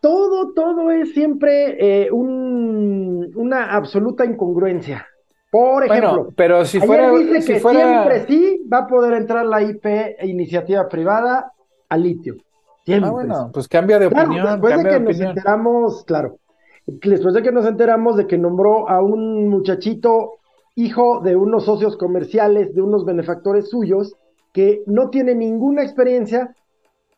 [0.00, 5.06] todo, todo es siempre eh, un- una absoluta incongruencia.
[5.50, 9.14] Por ejemplo, Bueno, pero si fuera, dice si que fuera, siempre sí va a poder
[9.14, 11.52] entrar la IP, iniciativa privada,
[11.88, 12.36] al litio.
[12.84, 13.10] Siempre.
[13.10, 15.36] ah, bueno, pues cambia de Claro, opinión, después de que de nos opinión.
[15.36, 16.38] enteramos, claro,
[16.86, 20.40] después de que nos enteramos de que nombró a un muchachito
[20.82, 24.14] hijo de unos socios comerciales, de unos benefactores suyos,
[24.52, 26.54] que no tiene ninguna experiencia,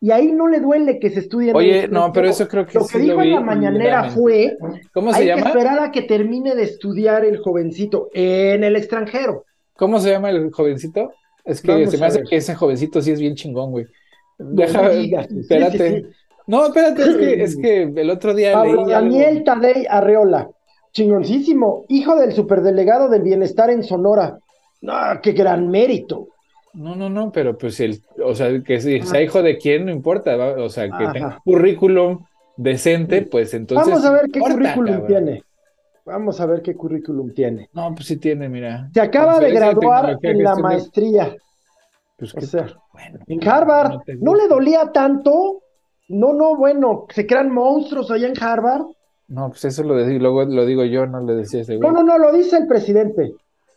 [0.00, 2.64] y ahí no le duele que se estudie en el Oye, no, pero eso creo
[2.66, 4.56] que Lo que lo dijo en la mañanera era fue,
[4.94, 5.48] ¿Cómo se hay que llama?
[5.48, 9.44] esperar a que termine de estudiar el jovencito en el extranjero.
[9.76, 11.12] ¿Cómo se llama el jovencito?
[11.44, 12.28] Es que Vamos se me hace ver.
[12.28, 13.86] que ese jovencito sí es bien chingón, güey.
[14.38, 16.00] No Deja, me digas, sí, sí, espérate.
[16.00, 16.06] sí.
[16.46, 19.20] No, espérate, es que, es que el otro día Pablo leí algo.
[19.20, 20.50] Daniel Tadei Arreola,
[20.92, 24.38] chingoncísimo, hijo del superdelegado del bienestar en Sonora.
[24.82, 26.28] No, qué gran mérito.
[26.72, 29.92] No, no, no, pero pues el, o sea, que si sea hijo de quién, no
[29.92, 30.62] importa, ¿va?
[30.62, 31.12] O sea, que Ajá.
[31.12, 32.24] tenga un currículum
[32.56, 33.88] decente, pues entonces.
[33.88, 35.06] Vamos a ver qué importa, currículum cabrón.
[35.08, 35.42] tiene.
[36.06, 37.68] Vamos a ver qué currículum tiene.
[37.72, 38.88] No, pues sí tiene, mira.
[38.94, 41.36] Se acaba de Conferencia graduar en la de- maestría.
[42.16, 43.90] Pues, O qué- sea, bueno, en Harvard.
[43.94, 45.62] no te ¿No le dolía tanto?
[46.08, 48.82] No, no, bueno, se crean monstruos allá en Harvard.
[49.30, 51.88] No, pues eso lo, de- luego lo digo yo, no le decía ese güey.
[51.88, 53.32] No, no, no, lo dice el presidente.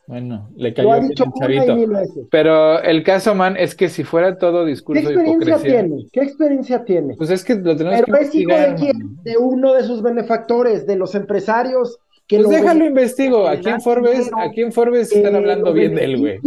[0.06, 1.76] Bueno, le Lo cayó ha bien dicho el chavito.
[1.78, 2.26] mil veces.
[2.30, 6.06] Pero el caso, man, es que si fuera todo ¿Qué discurso de experiencia tiene?
[6.12, 7.16] ¿Qué experiencia tiene?
[7.16, 9.18] pues es que lo tenemos Pero que es hijo de quién?
[9.24, 13.48] De uno de sus benefactores, de los empresarios que Pues lo déjalo investigo.
[13.48, 16.40] Aquí en Forbes, aquí en Forbes están hablando bien de él, güey.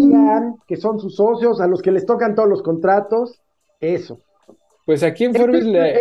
[0.66, 3.40] Que son sus socios, a los que les tocan todos los contratos.
[3.80, 4.20] Eso.
[4.84, 6.00] Pues aquí en Este Forbes es- le.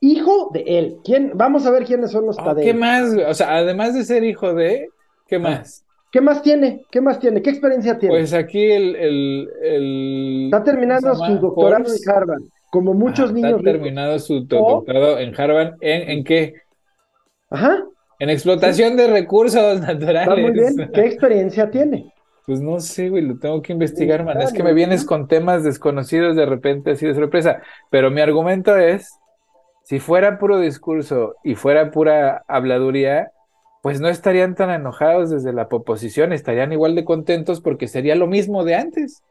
[0.00, 0.96] Hijo de él.
[1.04, 1.32] ¿Quién?
[1.34, 2.64] Vamos a ver quiénes son los Ah, Tadei.
[2.66, 3.14] ¿Qué más?
[3.28, 4.88] O sea, además de ser hijo de,
[5.26, 5.84] ¿qué más?
[6.10, 6.82] ¿Qué más tiene?
[6.90, 7.42] ¿Qué más tiene?
[7.42, 8.14] ¿Qué experiencia tiene?
[8.14, 13.26] Pues aquí el, el, el- está terminando ¿cómo se su doctorado en Harvard, como muchos
[13.26, 13.72] Ajá, niños Está ricos.
[13.72, 15.74] terminado su doctorado en Harvard.
[15.80, 16.54] ¿En, en qué?
[17.50, 17.84] Ajá,
[18.18, 20.28] En explotación de recursos naturales.
[20.28, 20.90] está muy bien.
[20.92, 22.12] ¿Qué experiencia tiene?
[22.44, 24.40] Pues no sé, güey, lo tengo que investigar, man.
[24.40, 25.08] Es que me vienes ¿no?
[25.08, 27.60] con temas desconocidos de repente así de sorpresa.
[27.90, 29.20] Pero mi argumento es,
[29.86, 33.30] si fuera puro discurso y fuera pura habladuría,
[33.82, 38.26] pues no estarían tan enojados desde la oposición, estarían igual de contentos porque sería lo
[38.26, 39.22] mismo de antes.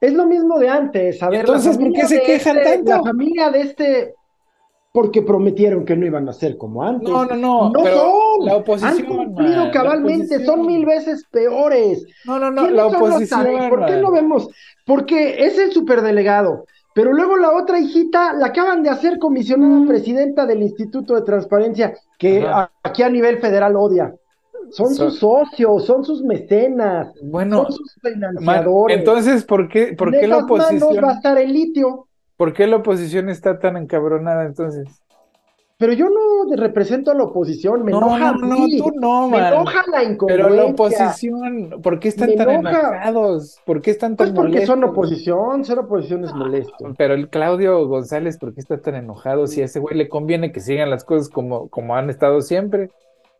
[0.00, 1.22] es lo mismo de antes.
[1.22, 2.90] A ver, Entonces, ¿por qué se quejan este, tanto?
[2.90, 4.14] La familia de este,
[4.90, 7.08] porque prometieron que no iban a ser como antes.
[7.08, 7.70] No, no, no.
[7.70, 8.46] No pero son.
[8.46, 8.98] La oposición.
[8.98, 12.04] Han cumplido man, cabalmente, son mil veces peores.
[12.24, 12.62] No, no, no.
[12.62, 13.68] ¿Quiénes La oposición.
[13.70, 14.48] ¿Por qué no vemos?
[14.84, 16.64] Porque es el superdelegado.
[16.94, 21.94] Pero luego la otra hijita la acaban de hacer comisionada presidenta del Instituto de Transparencia,
[22.18, 22.44] que Mm.
[22.46, 22.70] Ajá.
[22.82, 24.14] aquí a nivel federal odia.
[24.70, 28.98] Son sus socios, son sus mecenas, Bueno, son sus man, financiadores.
[28.98, 31.04] entonces, ¿por qué, por qué la oposición?
[31.04, 32.06] va a estar el litio.
[32.36, 34.86] ¿Por qué la oposición está tan encabronada entonces?
[35.82, 39.38] Pero yo no represento a la oposición, me No, enoja no, no, tú no, me
[39.38, 39.52] man.
[39.54, 40.48] enoja la Pero incongruencia.
[40.50, 42.80] la oposición, ¿por qué están Me tan enoja.
[42.80, 43.60] enojados?
[43.64, 46.94] ¿Por qué están tan Pues porque son oposición, ser oposición es molesto.
[46.96, 49.46] Pero el Claudio González, ¿por qué está tan enojado?
[49.48, 52.90] Si a ese güey le conviene que sigan las cosas como, como han estado siempre.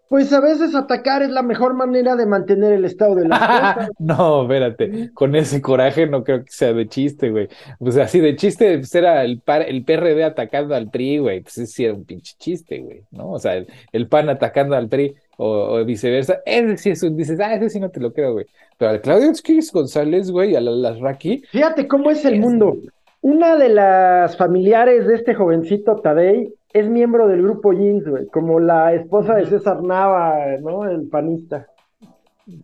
[0.09, 3.89] Pues a veces atacar es la mejor manera de mantener el estado de las cosas.
[3.99, 7.49] No, espérate, con ese coraje no creo que sea de chiste, güey.
[7.79, 11.41] O sea, así de chiste pues era el, par- el PRD atacando al PRI, güey.
[11.41, 13.31] Pues ese sí era un pinche chiste, güey, ¿no?
[13.31, 16.41] O sea, el, el PAN atacando al PRI o, o viceversa.
[16.45, 18.45] Ese sí es un, dices, ah, ese sí no te lo creo, güey.
[18.77, 19.33] Pero al Claudio
[19.73, 22.77] González, güey, a la- las Raki, Fíjate cómo es el Es- mundo.
[23.23, 28.61] Una de las familiares de este jovencito Tadei es miembro del grupo Jeans, güey, como
[28.61, 30.89] la esposa de César Nava, ¿no?
[30.89, 31.69] El panista.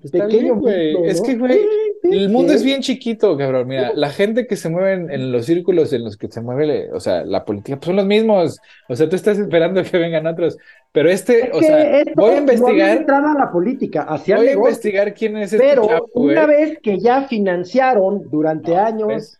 [0.02, 1.06] está Pequeño bien, güey.
[1.09, 1.61] Es que, güey,
[2.02, 3.68] El mundo es bien chiquito, cabrón.
[3.68, 6.66] Mira, la gente que se mueve en, en los círculos en los que se mueve,
[6.66, 8.59] le- o sea, la política, pues son los mismos.
[8.88, 10.56] O sea, tú estás esperando que vengan otros.
[10.92, 15.12] Pero este, Es o sea, voy a investigar, a la política, hacia voy a investigar
[15.14, 19.38] quién es este Pero chavo, una vez que ya financiaron durante años, ¿Ves?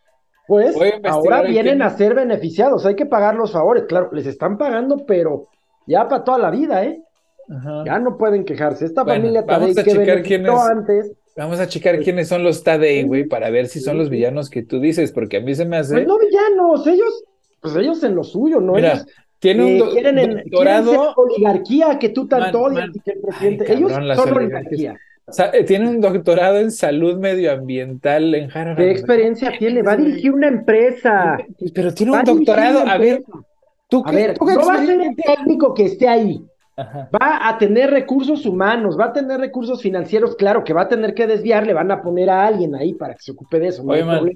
[0.49, 0.75] Pues
[1.05, 2.85] ahora en vienen a ser beneficiados.
[2.87, 3.85] Hay que pagar los favores.
[3.85, 5.47] Claro, les están pagando, pero
[5.87, 7.01] ya para toda la vida, ¿eh?
[7.51, 7.85] Ajá.
[7.87, 8.85] Ya no pueden quejarse.
[8.87, 10.71] Esta Bueno, familia vamos Tadei a que checar quién benefició es.
[10.71, 14.51] antes, Vamos a checar quiénes son los Tadei, güey, para ver si son los villanos
[14.51, 15.95] que tú dices, porque a mí se me hace.
[15.95, 17.25] pues no villanos, ellos,
[17.61, 18.73] pues ellos en lo suyo, ¿no?
[18.73, 19.07] Mira, ellos
[19.39, 22.93] tiene un eh, quieren, en- quieren ser oligarquía que tú tanto Man, odias man.
[22.97, 23.65] y que el presidente.
[23.69, 24.99] Ay, ellos cabrón, son oligarquía.
[25.29, 28.77] O sea, eh, tiene un doctorado en salud medioambiental en Harvard.
[28.77, 29.83] ¿Qué experiencia tiene?
[29.83, 31.39] Va a dirigir una empresa.
[31.75, 32.87] Pero tiene un a doctorado.
[32.87, 33.23] A ver.
[33.89, 36.43] ¿tú A qué, ver, tú qué no va a ser el técnico que esté ahí.
[36.77, 37.09] Ajá.
[37.13, 41.13] Va a tener recursos humanos, va a tener recursos financieros, claro que va a tener
[41.13, 43.83] que desviar, le van a poner a alguien ahí para que se ocupe de eso,
[43.85, 44.31] Oye, man.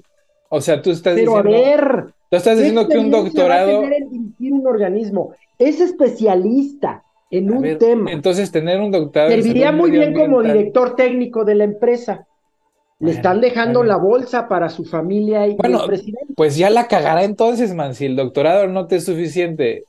[0.49, 3.17] O sea, tú estás Pero a diciendo, ver, tú estás ¿qué diciendo que un va
[3.17, 3.79] a doctorado.
[3.81, 5.33] tener dirigir un organismo?
[5.57, 7.02] Es especialista
[7.37, 8.11] en A un ver, tema.
[8.11, 12.27] entonces tener un doctorado Serviría muy bien como director técnico de la empresa.
[12.99, 13.93] Le están dejando bueno.
[13.93, 16.33] la bolsa para su familia y Bueno, el presidente.
[16.35, 17.95] Pues ya la cagará entonces, man.
[17.95, 19.83] Si el doctorado no te es suficiente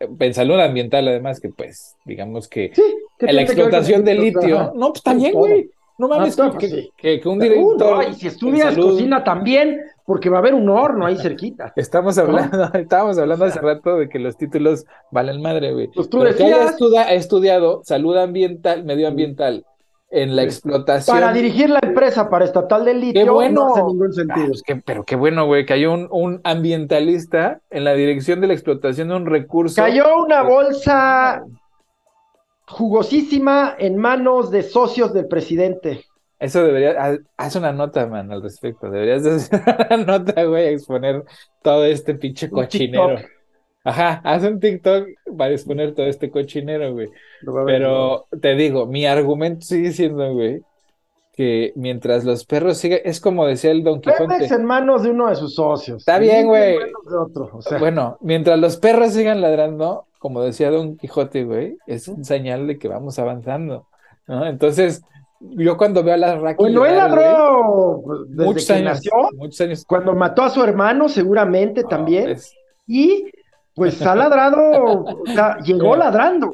[0.00, 2.82] eh, en salud ambiental, además, que pues, digamos que Sí,
[3.18, 5.14] ¿qué en la tiene que explotación de litio, no, pues todo.
[5.32, 5.70] güey.
[5.98, 6.92] No mames, Ah, que, pues, sí.
[6.96, 10.54] que- que un Uh, director no, y si estudias cocina también, porque va a haber
[10.54, 11.72] un horno ahí cerquita.
[11.74, 15.88] Estamos hablando, estábamos hablando hace rato de que los títulos valen madre, güey.
[15.94, 19.64] Pues tú Pero que haya decías- estuda- estudiado salud ambiental, medioambiental,
[20.08, 21.16] en la explotación.
[21.16, 23.64] Para dirigir la empresa para estatal del litio ¡Qué bueno!
[23.66, 27.84] no hace ningún Ah, pues pero qué bueno, güey, que haya un, un ambientalista en
[27.84, 29.82] la dirección de la explotación de un recurso.
[29.82, 31.42] Cayó una bolsa
[32.66, 36.04] jugosísima en manos de socios del presidente.
[36.38, 38.90] Eso debería, haz, haz una nota, man, al respecto.
[38.90, 39.60] Deberías de hacer
[39.90, 41.24] una nota, güey, a exponer
[41.62, 43.18] todo este pinche cochinero.
[43.84, 45.06] Ajá, haz un TikTok
[45.38, 47.08] para exponer todo este cochinero, güey.
[47.64, 50.60] Pero te digo, mi argumento sigue siendo, güey,
[51.32, 54.54] que mientras los perros sigan, es como decía el Don Pemex Quijote.
[54.54, 55.98] en manos de uno de sus socios.
[55.98, 56.78] Está bien, güey.
[57.52, 62.24] O sea, Bueno, mientras los perros sigan ladrando, como decía Don Quijote, güey, es un
[62.24, 63.86] señal de que vamos avanzando,
[64.26, 64.46] ¿no?
[64.46, 65.02] Entonces,
[65.40, 68.72] yo cuando veo a las Raki bueno, él llorar, güey, ladró pues, desde muchos que
[68.72, 69.84] años, nació, muchos años.
[69.86, 72.36] cuando mató a su hermano, seguramente No, también.
[72.86, 73.26] Y
[73.74, 76.52] pues ha ladrado, o sea, llegó ladrando.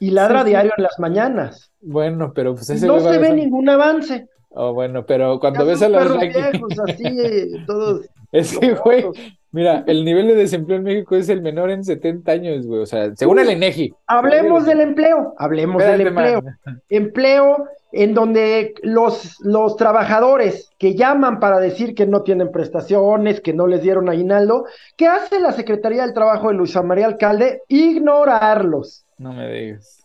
[0.00, 0.50] Y ladra Sí, sí.
[0.50, 1.72] diario en las mañanas.
[1.80, 4.28] bueno, pero pues ese no güey se ve ningún avance.
[4.50, 8.06] Oh, bueno, pero cuando ves a perros Raki, viejos, así, eh, todos.
[8.32, 9.06] es que, güey,
[9.52, 12.86] mira, el nivel de desempleo en México es el menor en 70 años, güey, o
[12.86, 13.94] sea, según el INEGI.
[14.06, 16.42] Hablemos del empleo, hablemos del empleo.
[16.42, 16.82] man.
[16.88, 23.54] Empleo en donde los, los trabajadores que llaman para decir que no tienen prestaciones, que
[23.54, 27.62] no les dieron aguinaldo, ¿qué hace la Secretaría del Trabajo de Luisa María Alcalde?
[27.68, 29.06] Ignorarlos.
[29.16, 30.04] No me digas.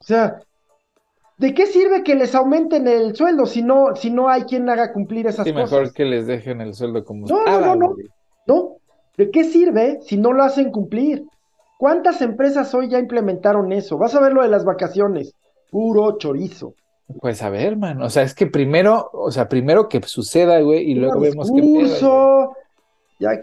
[0.00, 0.40] O sea,
[1.38, 4.92] ¿de qué sirve que les aumenten el sueldo si no, si no hay quien haga
[4.92, 5.70] cumplir esas Sí, cosas?
[5.70, 7.94] mejor que les dejen el sueldo como No, no, no, no.
[8.46, 8.76] ¿No?
[9.16, 11.24] ¿De qué sirve si no lo hacen cumplir?
[11.78, 13.98] ¿Cuántas empresas hoy ya implementaron eso?
[13.98, 15.34] Vas a ver lo de las vacaciones.
[15.70, 16.74] Puro chorizo.
[17.20, 18.00] Pues a ver, man.
[18.02, 21.62] O sea, es que primero, o sea, primero que suceda, güey, y luego vemos güey.
[21.62, 22.52] Discurso.
[23.18, 23.40] Ya,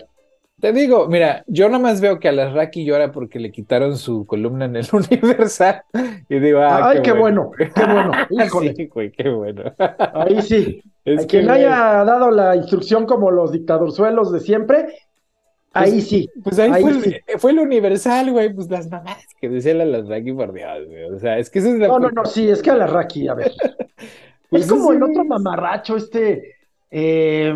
[0.59, 4.75] Te digo, mira, yo nomás veo que Alasraki llora porque le quitaron su columna en
[4.77, 5.83] el Universal.
[6.27, 8.11] Y digo, ah, Ay, qué bueno, qué bueno.
[8.29, 8.75] Híjole.
[8.75, 9.63] Sí, güey, qué bueno.
[10.13, 10.81] Ahí sí.
[11.17, 14.87] Es A quien que, haya dado la instrucción como los dictadorzuelos de siempre,
[15.73, 16.29] ahí sí.
[16.43, 17.15] Pues ahí, Ahí fue, el- sí.
[17.37, 21.03] fue el Universal, güey, pues las mamás que decía la Alasraki, por Dios, güey.
[21.05, 23.33] O sea, es que eso es la No, no, no, sí, es que Alarraqui, a
[23.33, 23.51] ver.
[24.49, 26.55] Pues es como el otro mamarracho, este,
[26.89, 27.53] eh,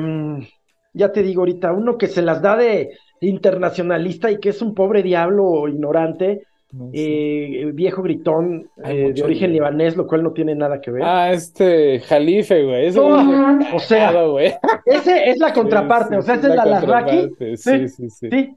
[0.93, 4.75] ya te digo ahorita, uno que se las da de internacionalista y que es un
[4.75, 7.13] pobre diablo ignorante, No sé.
[7.61, 11.03] eh, viejo gritón eh, de origen libanés, lo cual no tiene nada que ver.
[11.05, 12.87] Ah, este Jalife, güey.
[12.87, 14.53] Ese No, es o sea, cagado, güey.
[14.85, 18.29] Ese es la contraparte, Sí, o sea, esa es la contraparte, Sí, sí, sí.
[18.29, 18.55] ¿sí?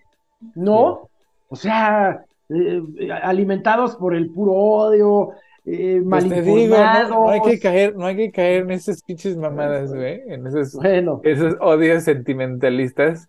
[0.55, 1.11] ¿No?
[1.49, 2.83] O sea, eh,
[3.23, 5.31] alimentados por el puro odio,
[5.65, 9.03] eh, Pues te digo, no, no hay que caer, no hay que caer en esas
[9.03, 13.29] pinches mamadas, güey, en esos, Bueno, esos odios sentimentalistas,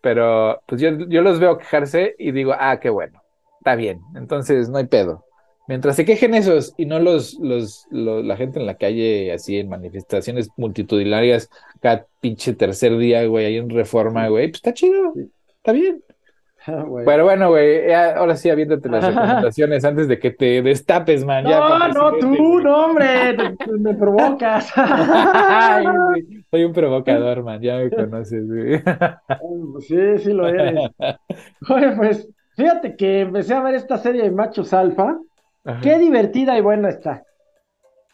[0.00, 3.21] pero pues yo, yo los veo quejarse y digo, ah, qué bueno,
[3.62, 5.24] está bien, entonces no hay pedo.
[5.68, 9.56] Mientras se quejen esos y no los, los, los- la gente en la calle, así
[9.58, 11.48] en manifestaciones multitudinarias,
[11.80, 15.14] cada pinche tercer día, güey, ahí en Reforma, güey, pues está chido,
[15.56, 16.02] está bien.
[16.66, 17.04] bueno.
[17.06, 21.44] Pero bueno, güey, ya, ahora sí, aviéntate las recomendaciones antes de que te destapes, man.
[21.46, 22.64] ya, No, el no, tú, güey.
[22.64, 23.06] no, hombre,
[23.58, 24.68] te- me provocas.
[24.76, 25.84] Ay,
[26.50, 28.82] Soy un provocador, man, ya me conoces, güey.
[29.86, 30.90] Sí, sí lo eres.
[31.70, 35.18] Oye, pues, fíjate que empecé a ver esta serie de machos alfa.
[35.64, 35.82] Ajá.
[35.82, 37.24] Qué divertida y buena está.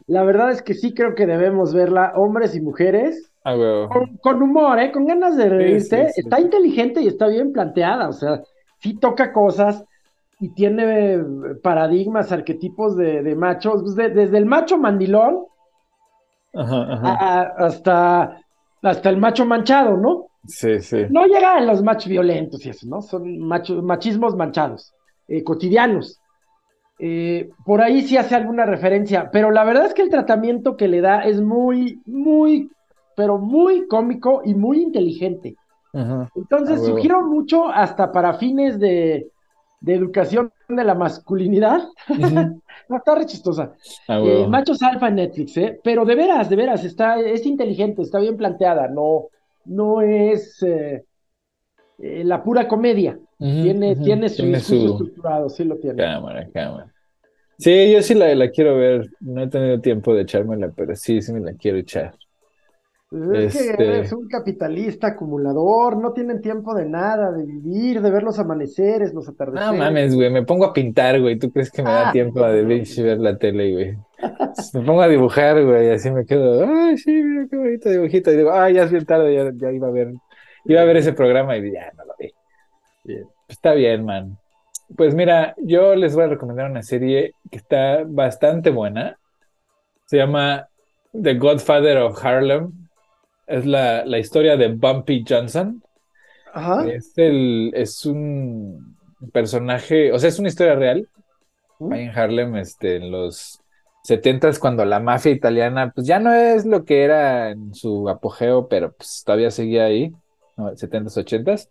[0.07, 3.55] La verdad es que sí creo que debemos verla, hombres y mujeres, Ah,
[3.89, 4.93] con, con humor, ¿eh?
[4.93, 5.49] Con ganas de
[5.80, 6.07] sí, sí.
[6.16, 8.43] Está inteligente y está bien planteada, o sea,
[8.80, 9.84] sí toca cosas
[10.41, 11.18] y tiene
[11.62, 15.47] paradigmas, arquetipos de, de machos, pues, de- desde el macho mandilón
[16.53, 17.28] Ajá, a- ajá.
[17.41, 18.41] a- hasta,
[18.82, 20.28] hasta el macho manchado, ¿no?
[20.47, 20.99] Sí, sí.
[21.11, 23.03] No llega a los machos violentos y eso, ¿no?
[23.03, 24.95] Son machos, machismos manchados,
[25.26, 26.20] eh, cotidianos.
[27.01, 30.89] Eh, por ahí sí hace alguna referencia, pero la verdad es que el tratamiento que
[30.89, 32.70] le da es muy, muy,
[33.14, 35.55] pero muy cómico y muy inteligente.
[35.93, 36.28] Ajá.
[36.34, 36.97] Entonces, A huevo.
[36.97, 39.28] sugiero mucho hasta para fines de,
[39.80, 41.82] de educación de la masculinidad.
[42.89, 43.74] No, está re chistosa.
[44.09, 44.47] Ah, Eh.
[44.49, 45.78] Machos Alfa en Netflix, ¿eh?
[45.84, 49.26] Pero de veras, de veras, está, es inteligente, está bien planteada, no,
[49.68, 51.04] no es eh,
[51.98, 53.18] eh, la pura comedia.
[53.38, 55.96] Tiene, tiene su Tiene discurso su estructurado, sí lo tiene.
[55.96, 56.92] cámara, cámara.
[57.58, 59.08] Sí, yo sí la, la quiero ver.
[59.20, 62.14] No he tenido tiempo de echármela, pero sí, sí me la quiero echar.
[63.11, 68.11] Es que Este- es un capitalista acumulador, no tienen tiempo de nada, de vivir, de
[68.11, 69.78] ver los amaneceres, los No atardeceres.
[69.78, 71.38] mames, güey, me pongo a pintar, güey.
[71.38, 73.96] ¿Tú crees que me da Ah, tiempo de no, pinche ver la tele, güey?
[74.74, 78.30] Me pongo a dibujar, güey, así me quedo, ay, sí, mira qué bonito dibujito.
[78.30, 80.12] Y digo, ay, ya es bien tarde, ya, ya iba a ver,
[80.66, 82.30] iba a ver ese programa y ya no lo vi.
[83.04, 83.24] Bien.
[83.48, 84.36] Está bien, man.
[84.98, 89.16] Pues mira, yo les voy a recomendar una serie que está bastante buena.
[90.04, 90.68] Se llama
[91.18, 92.72] The Godfather of Harlem.
[93.49, 95.82] Es la, la historia de Bumpy Johnson.
[96.53, 96.86] Ajá.
[96.88, 98.96] Es el, es un
[99.32, 101.09] personaje, o sea, es una historia real.
[101.78, 101.92] ¿Mm?
[101.92, 103.61] Ahí en Harlem, este, en los
[104.05, 108.68] 70s, cuando la mafia italiana, pues ya no es lo que era en su apogeo,
[108.68, 110.12] pero pues todavía seguía ahí,
[110.57, 110.70] ¿no?
[110.76, 111.68] 70s, 80s.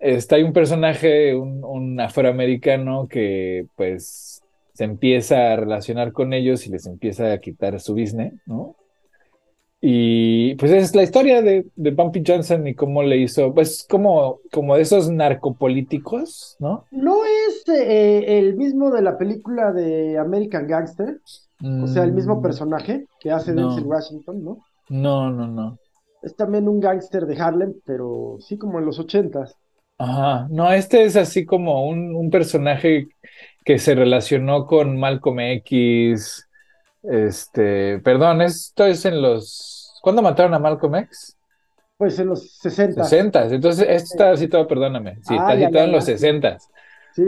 [0.00, 4.42] Está ahí un personaje, un, un afroamericano que pues
[4.74, 8.76] se empieza a relacionar con ellos y les empieza a quitar su business, ¿no?
[9.86, 14.40] Y pues es la historia de, de Bumpy Johnson y cómo le hizo, pues como,
[14.52, 16.88] como de esos narcopolíticos, ¿no?
[16.90, 21.20] ¿No es eh, el mismo de la película de American Gangster?
[21.78, 23.54] O sea, el mismo Mm, personaje que hace no.
[23.54, 24.64] Denzel Washington, ¿no?
[24.88, 25.78] No, no, no.
[26.22, 29.56] Es también un gángster de Harlem, pero sí como en los ochentas.
[29.98, 33.06] Ajá, no, este es así como un, un personaje
[33.64, 36.48] que se relacionó con Malcolm X,
[37.02, 39.73] este, perdón, esto es en los,
[40.04, 41.38] ¿cuándo mataron a Malcolm X?
[41.96, 43.08] Pues en los sesentas.
[43.08, 46.12] 60, entonces esto está situado, perdóname, sí, está Ah, ya, situado ya, en los ya.
[46.18, 46.58] 60.
[47.12, 47.22] Sí.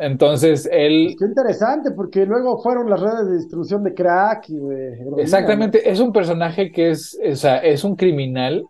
[0.00, 4.56] Entonces él, Pues qué interesante, porque luego fueron las redes de distribución de crack y
[4.58, 8.68] de heroína, exactamente, es un personaje que es, o sea, es un criminal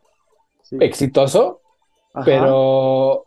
[0.80, 1.60] exitoso,
[2.14, 2.24] Ajá.
[2.24, 3.24] pero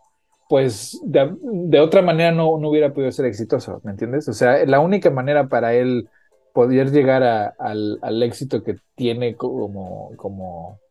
[0.49, 4.27] pues de, de otra manera no, no hubiera podido ser exitoso, ¿me entiendes?
[4.27, 6.09] O sea, la única manera para él
[6.53, 10.81] poder llegar a- al, al éxito que tiene como, como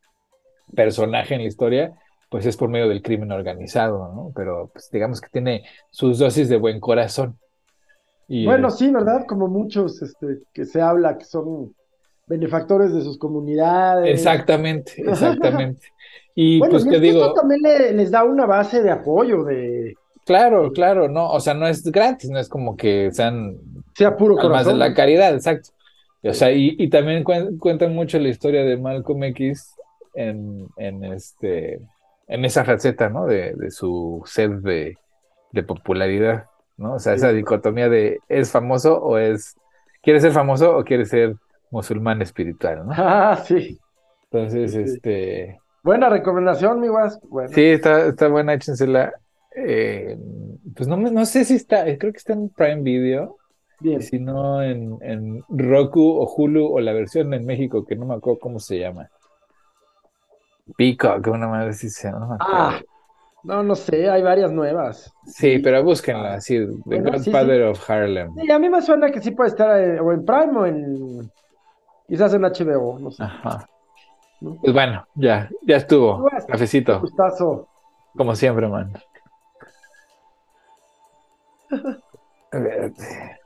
[0.74, 1.94] personaje en la historia,
[2.30, 4.32] pues es por medio del crimen organizado, ¿no?
[4.34, 7.38] Pero pues digamos que tiene sus dosis de buen corazón.
[8.28, 9.26] Y, Bueno, eh, sí, ¿verdad?
[9.28, 11.74] Como muchos este, que se habla que son
[12.26, 14.12] benefactores de sus comunidades.
[14.12, 15.88] Exactamente, exactamente.
[16.34, 19.44] Y Bueno, pues y que digo, esto también le- les da una base de apoyo,
[19.44, 23.56] de claro, claro, no, o sea, no es gratis, no es como que sean
[24.00, 25.70] sea puro de la caridad, exacto.
[26.22, 29.74] Y, O sea, y, y también cuen- cuentan mucho la historia de Malcolm X
[30.14, 31.80] en, en este,
[32.26, 33.26] en esa faceta, ¿no?
[33.26, 34.96] De, de su sed de,
[35.52, 36.46] de popularidad,
[36.76, 36.94] ¿no?
[36.94, 39.56] O sea, esa dicotomía de ¿es famoso o es,
[40.02, 41.36] quiere ser famoso o quiere ser
[41.70, 42.92] musulmán espiritual, ¿no?
[42.96, 43.78] Ah, sí.
[44.30, 46.88] Entonces, Sí, este, Buena recomendación, mi.
[46.88, 49.12] Bueno, sí, está, está buena, échensela.
[49.56, 50.16] Eh,
[50.76, 53.36] pues no, me- no sé si está, creo que está en Prime Video.
[53.80, 54.02] Bien.
[54.02, 58.14] Si no, en, en Roku o Hulu o la versión en México, que no me
[58.14, 59.10] acuerdo cómo se llama.
[60.76, 62.36] Peacock, una madre sí se llama.
[62.40, 62.80] Ah,
[63.42, 65.12] no, no sé, hay varias nuevas.
[65.26, 68.34] Sí, pero búsquenla, así, The Bueno, sí, Godfather of Harlem.
[68.34, 71.30] Sí, a mí me suena que sí puede estar eh, o en Prime o en.
[72.06, 73.22] Quizás en HBO, no sé.
[73.22, 73.66] Ajá.
[74.40, 74.56] ¿no?
[74.60, 76.28] Pues bueno, ya, ya estuvo.
[76.28, 77.68] Pues, Cafecito, Gustazo.
[78.16, 78.92] como siempre, man.